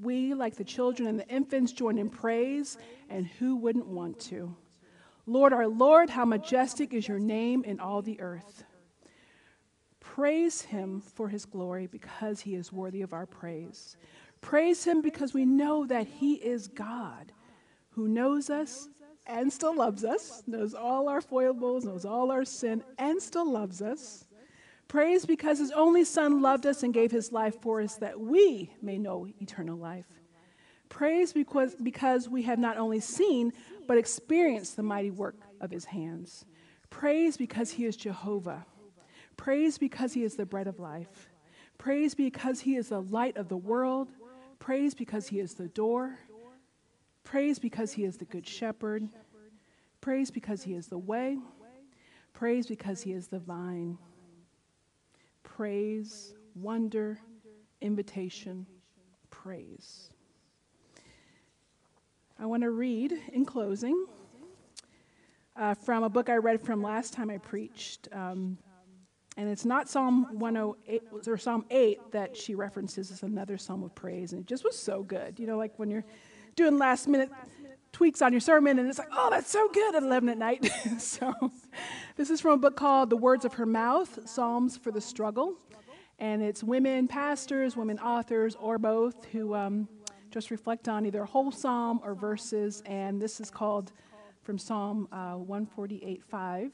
We, 0.00 0.34
like 0.34 0.54
the 0.56 0.64
children 0.64 1.08
and 1.08 1.18
the 1.18 1.28
infants, 1.28 1.72
join 1.72 1.98
in 1.98 2.08
praise, 2.08 2.78
and 3.10 3.26
who 3.26 3.56
wouldn't 3.56 3.86
want 3.86 4.20
to? 4.20 4.54
Lord, 5.26 5.52
our 5.52 5.66
Lord, 5.66 6.10
how 6.10 6.24
majestic 6.24 6.94
is 6.94 7.08
your 7.08 7.18
name 7.18 7.64
in 7.64 7.80
all 7.80 8.02
the 8.02 8.20
earth. 8.20 8.64
Praise 10.12 10.60
him 10.60 11.00
for 11.00 11.30
his 11.30 11.46
glory 11.46 11.86
because 11.86 12.38
he 12.42 12.54
is 12.54 12.70
worthy 12.70 13.00
of 13.00 13.14
our 13.14 13.24
praise. 13.24 13.96
Praise 14.42 14.84
him 14.84 15.00
because 15.00 15.32
we 15.32 15.46
know 15.46 15.86
that 15.86 16.06
he 16.06 16.34
is 16.34 16.68
God 16.68 17.32
who 17.92 18.08
knows 18.08 18.50
us 18.50 18.90
and 19.26 19.50
still 19.50 19.74
loves 19.74 20.04
us, 20.04 20.42
knows 20.46 20.74
all 20.74 21.08
our 21.08 21.22
foibles, 21.22 21.86
knows 21.86 22.04
all 22.04 22.30
our 22.30 22.44
sin, 22.44 22.84
and 22.98 23.22
still 23.22 23.50
loves 23.50 23.80
us. 23.80 24.26
Praise 24.86 25.24
because 25.24 25.58
his 25.58 25.70
only 25.70 26.04
Son 26.04 26.42
loved 26.42 26.66
us 26.66 26.82
and 26.82 26.92
gave 26.92 27.10
his 27.10 27.32
life 27.32 27.62
for 27.62 27.80
us 27.80 27.96
that 27.96 28.20
we 28.20 28.70
may 28.82 28.98
know 28.98 29.26
eternal 29.40 29.78
life. 29.78 30.04
Praise 30.90 31.32
because, 31.32 31.74
because 31.76 32.28
we 32.28 32.42
have 32.42 32.58
not 32.58 32.76
only 32.76 33.00
seen, 33.00 33.50
but 33.86 33.96
experienced 33.96 34.76
the 34.76 34.82
mighty 34.82 35.10
work 35.10 35.36
of 35.62 35.70
his 35.70 35.86
hands. 35.86 36.44
Praise 36.90 37.38
because 37.38 37.70
he 37.70 37.86
is 37.86 37.96
Jehovah 37.96 38.66
Praise 39.36 39.78
because 39.78 40.12
he 40.12 40.22
is 40.22 40.36
the 40.36 40.46
bread 40.46 40.66
of 40.66 40.78
life. 40.78 41.30
Praise 41.78 42.14
because 42.14 42.60
he 42.60 42.76
is 42.76 42.90
the 42.90 43.00
light 43.00 43.36
of 43.36 43.48
the 43.48 43.56
world. 43.56 44.08
Praise 44.58 44.94
because 44.94 45.28
he 45.28 45.40
is 45.40 45.54
the 45.54 45.68
door. 45.68 46.18
Praise 47.24 47.58
because 47.58 47.92
he 47.92 48.04
is 48.04 48.16
the 48.16 48.24
good 48.24 48.46
shepherd. 48.46 49.08
Praise 50.00 50.30
because 50.30 50.62
he 50.62 50.74
is 50.74 50.86
the 50.86 50.98
way. 50.98 51.38
Praise 52.32 52.66
because 52.66 53.02
he 53.02 53.12
is 53.12 53.28
the 53.28 53.38
vine. 53.38 53.98
Praise, 55.42 56.34
wonder, 56.54 57.18
invitation, 57.80 58.66
praise. 59.30 60.10
I 62.38 62.46
want 62.46 62.62
to 62.62 62.70
read 62.70 63.12
in 63.32 63.44
closing 63.44 64.06
uh, 65.56 65.74
from 65.74 66.02
a 66.02 66.08
book 66.08 66.28
I 66.28 66.36
read 66.36 66.60
from 66.60 66.82
last 66.82 67.12
time 67.12 67.30
I 67.30 67.38
preached. 67.38 68.08
Um, 68.12 68.58
And 69.36 69.48
it's 69.48 69.64
not 69.64 69.88
Psalm 69.88 70.38
108 70.38 71.02
or 71.26 71.38
Psalm 71.38 71.64
8 71.70 72.12
that 72.12 72.36
she 72.36 72.54
references 72.54 73.10
as 73.10 73.22
another 73.22 73.56
psalm 73.56 73.82
of 73.82 73.94
praise. 73.94 74.32
And 74.32 74.42
it 74.42 74.46
just 74.46 74.62
was 74.62 74.78
so 74.78 75.02
good. 75.02 75.38
You 75.38 75.46
know, 75.46 75.56
like 75.56 75.78
when 75.78 75.90
you're 75.90 76.04
doing 76.54 76.76
last 76.78 77.08
minute 77.08 77.30
tweaks 77.92 78.22
on 78.22 78.32
your 78.32 78.40
sermon 78.40 78.78
and 78.78 78.88
it's 78.88 78.98
like, 78.98 79.08
oh, 79.12 79.30
that's 79.30 79.50
so 79.50 79.68
good 79.68 79.94
at 79.94 80.02
11 80.02 80.28
at 80.28 80.38
night. 80.38 80.70
so 80.98 81.32
this 82.16 82.30
is 82.30 82.40
from 82.40 82.52
a 82.52 82.56
book 82.58 82.76
called 82.76 83.10
The 83.10 83.16
Words 83.16 83.44
of 83.44 83.54
Her 83.54 83.66
Mouth 83.66 84.28
Psalms 84.28 84.76
for 84.76 84.90
the 84.90 85.00
Struggle. 85.00 85.54
And 86.18 86.42
it's 86.42 86.62
women 86.62 87.08
pastors, 87.08 87.76
women 87.76 87.98
authors, 87.98 88.54
or 88.60 88.78
both 88.78 89.24
who 89.26 89.54
um, 89.54 89.88
just 90.30 90.50
reflect 90.50 90.88
on 90.88 91.04
either 91.04 91.22
a 91.22 91.26
whole 91.26 91.50
psalm 91.50 92.00
or 92.04 92.14
verses. 92.14 92.82
And 92.86 93.20
this 93.20 93.40
is 93.40 93.50
called 93.50 93.92
from 94.42 94.58
Psalm 94.58 95.08
uh, 95.10 95.34
148 95.34 96.22
5. 96.22 96.72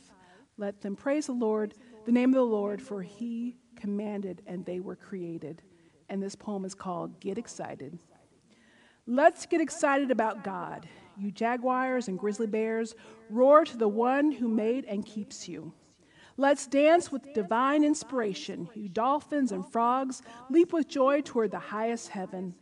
Let 0.59 0.81
them 0.81 0.97
praise 0.97 1.27
the 1.27 1.33
Lord, 1.33 1.75
the 2.09 2.12
name 2.12 2.31
of 2.31 2.37
the 2.37 2.42
Lord, 2.42 2.81
for 2.81 3.03
he 3.03 3.55
commanded 3.77 4.40
and 4.47 4.64
they 4.64 4.81
were 4.81 4.97
created. 4.97 5.61
And 6.09 6.23
this 6.23 6.35
poem 6.35 6.64
is 6.64 6.75
called 6.75 7.21
Get 7.21 7.37
Excited. 7.37 7.99
Let's 9.07 9.44
get 9.44 9.61
excited 9.61 10.11
about 10.11 10.42
God. 10.42 10.88
You 11.18 11.31
jaguars 11.31 12.09
and 12.09 12.18
grizzly 12.18 12.47
bears, 12.47 12.94
roar 13.29 13.66
to 13.66 13.77
the 13.77 13.88
one 13.88 14.33
who 14.33 14.49
made 14.49 14.87
and 14.87 15.05
keeps 15.05 15.47
you. 15.47 15.75
Let's 16.38 16.66
dance 16.66 17.12
with 17.12 17.35
divine 17.35 17.85
inspiration. 17.85 18.71
You 18.75 18.88
dolphins 18.88 19.53
and 19.53 19.71
frogs, 19.71 20.23
leap 20.49 20.73
with 20.73 20.88
joy 20.88 21.21
toward 21.21 21.51
the 21.51 21.59
highest 21.59 22.09
heaven. 22.09 22.55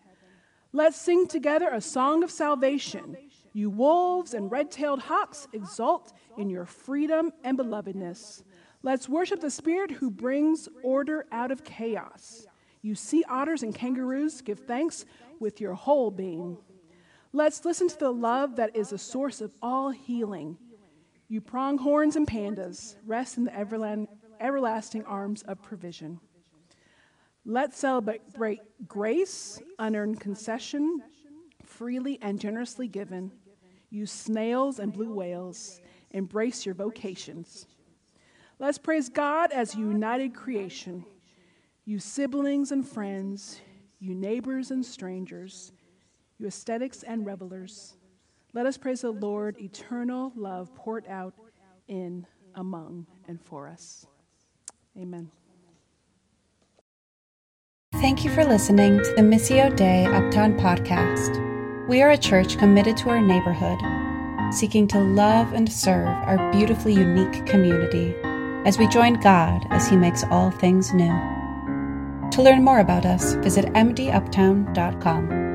Let's 0.72 1.00
sing 1.00 1.28
together 1.28 1.68
a 1.72 1.80
song 1.80 2.24
of 2.24 2.32
salvation. 2.32 3.16
You 3.52 3.70
wolves 3.70 4.34
and 4.34 4.50
red 4.50 4.72
tailed 4.72 5.02
hawks, 5.02 5.46
exult 5.52 6.14
in 6.36 6.50
your 6.50 6.66
freedom 6.66 7.30
and 7.44 7.56
belovedness. 7.56 8.42
Let's 8.86 9.08
worship 9.08 9.40
the 9.40 9.50
Spirit 9.50 9.90
who 9.90 10.12
brings 10.12 10.68
order 10.84 11.26
out 11.32 11.50
of 11.50 11.64
chaos. 11.64 12.46
You 12.82 12.94
sea 12.94 13.24
otters 13.28 13.64
and 13.64 13.74
kangaroos, 13.74 14.42
give 14.42 14.60
thanks 14.60 15.04
with 15.40 15.60
your 15.60 15.74
whole 15.74 16.12
being. 16.12 16.56
Let's 17.32 17.64
listen 17.64 17.88
to 17.88 17.98
the 17.98 18.12
love 18.12 18.54
that 18.54 18.76
is 18.76 18.90
the 18.90 18.98
source 18.98 19.40
of 19.40 19.50
all 19.60 19.90
healing. 19.90 20.56
You 21.26 21.40
pronghorns 21.40 22.14
and 22.14 22.28
pandas, 22.28 22.94
rest 23.04 23.38
in 23.38 23.42
the 23.42 24.08
everlasting 24.38 25.04
arms 25.04 25.42
of 25.42 25.60
provision. 25.60 26.20
Let's 27.44 27.76
celebrate 27.76 28.60
grace, 28.86 29.60
unearned 29.80 30.20
concession, 30.20 31.02
freely 31.64 32.20
and 32.22 32.38
generously 32.38 32.86
given. 32.86 33.32
You 33.90 34.06
snails 34.06 34.78
and 34.78 34.92
blue 34.92 35.12
whales, 35.12 35.80
embrace 36.12 36.64
your 36.64 36.76
vocations. 36.76 37.66
Let's 38.58 38.78
praise 38.78 39.10
God 39.10 39.52
as 39.52 39.74
united 39.74 40.34
creation. 40.34 41.04
You 41.84 41.98
siblings 41.98 42.72
and 42.72 42.88
friends, 42.88 43.60
you 44.00 44.14
neighbors 44.14 44.70
and 44.70 44.84
strangers, 44.84 45.72
you 46.38 46.46
aesthetics 46.46 47.02
and 47.02 47.26
revelers. 47.26 47.96
Let 48.54 48.64
us 48.64 48.78
praise 48.78 49.02
the 49.02 49.10
Lord, 49.10 49.60
eternal 49.60 50.32
love 50.34 50.74
poured 50.74 51.06
out 51.06 51.34
in, 51.86 52.26
among, 52.54 53.06
and 53.28 53.40
for 53.40 53.68
us. 53.68 54.06
Amen. 54.98 55.30
Thank 57.96 58.24
you 58.24 58.30
for 58.30 58.44
listening 58.44 58.98
to 58.98 59.14
the 59.16 59.22
Missio 59.22 59.74
Dei 59.76 60.06
Uptown 60.06 60.54
podcast. 60.54 61.88
We 61.88 62.00
are 62.00 62.10
a 62.10 62.18
church 62.18 62.56
committed 62.56 62.96
to 62.98 63.10
our 63.10 63.20
neighborhood, 63.20 63.78
seeking 64.52 64.88
to 64.88 64.98
love 64.98 65.52
and 65.52 65.70
serve 65.70 66.08
our 66.08 66.50
beautifully 66.52 66.94
unique 66.94 67.44
community 67.44 68.14
as 68.66 68.78
we 68.78 68.86
join 68.88 69.14
God 69.14 69.66
as 69.70 69.88
He 69.88 69.96
makes 69.96 70.24
all 70.24 70.50
things 70.50 70.92
new. 70.92 71.14
To 72.32 72.42
learn 72.42 72.62
more 72.62 72.80
about 72.80 73.06
us, 73.06 73.34
visit 73.36 73.66
mduptown.com. 73.72 75.45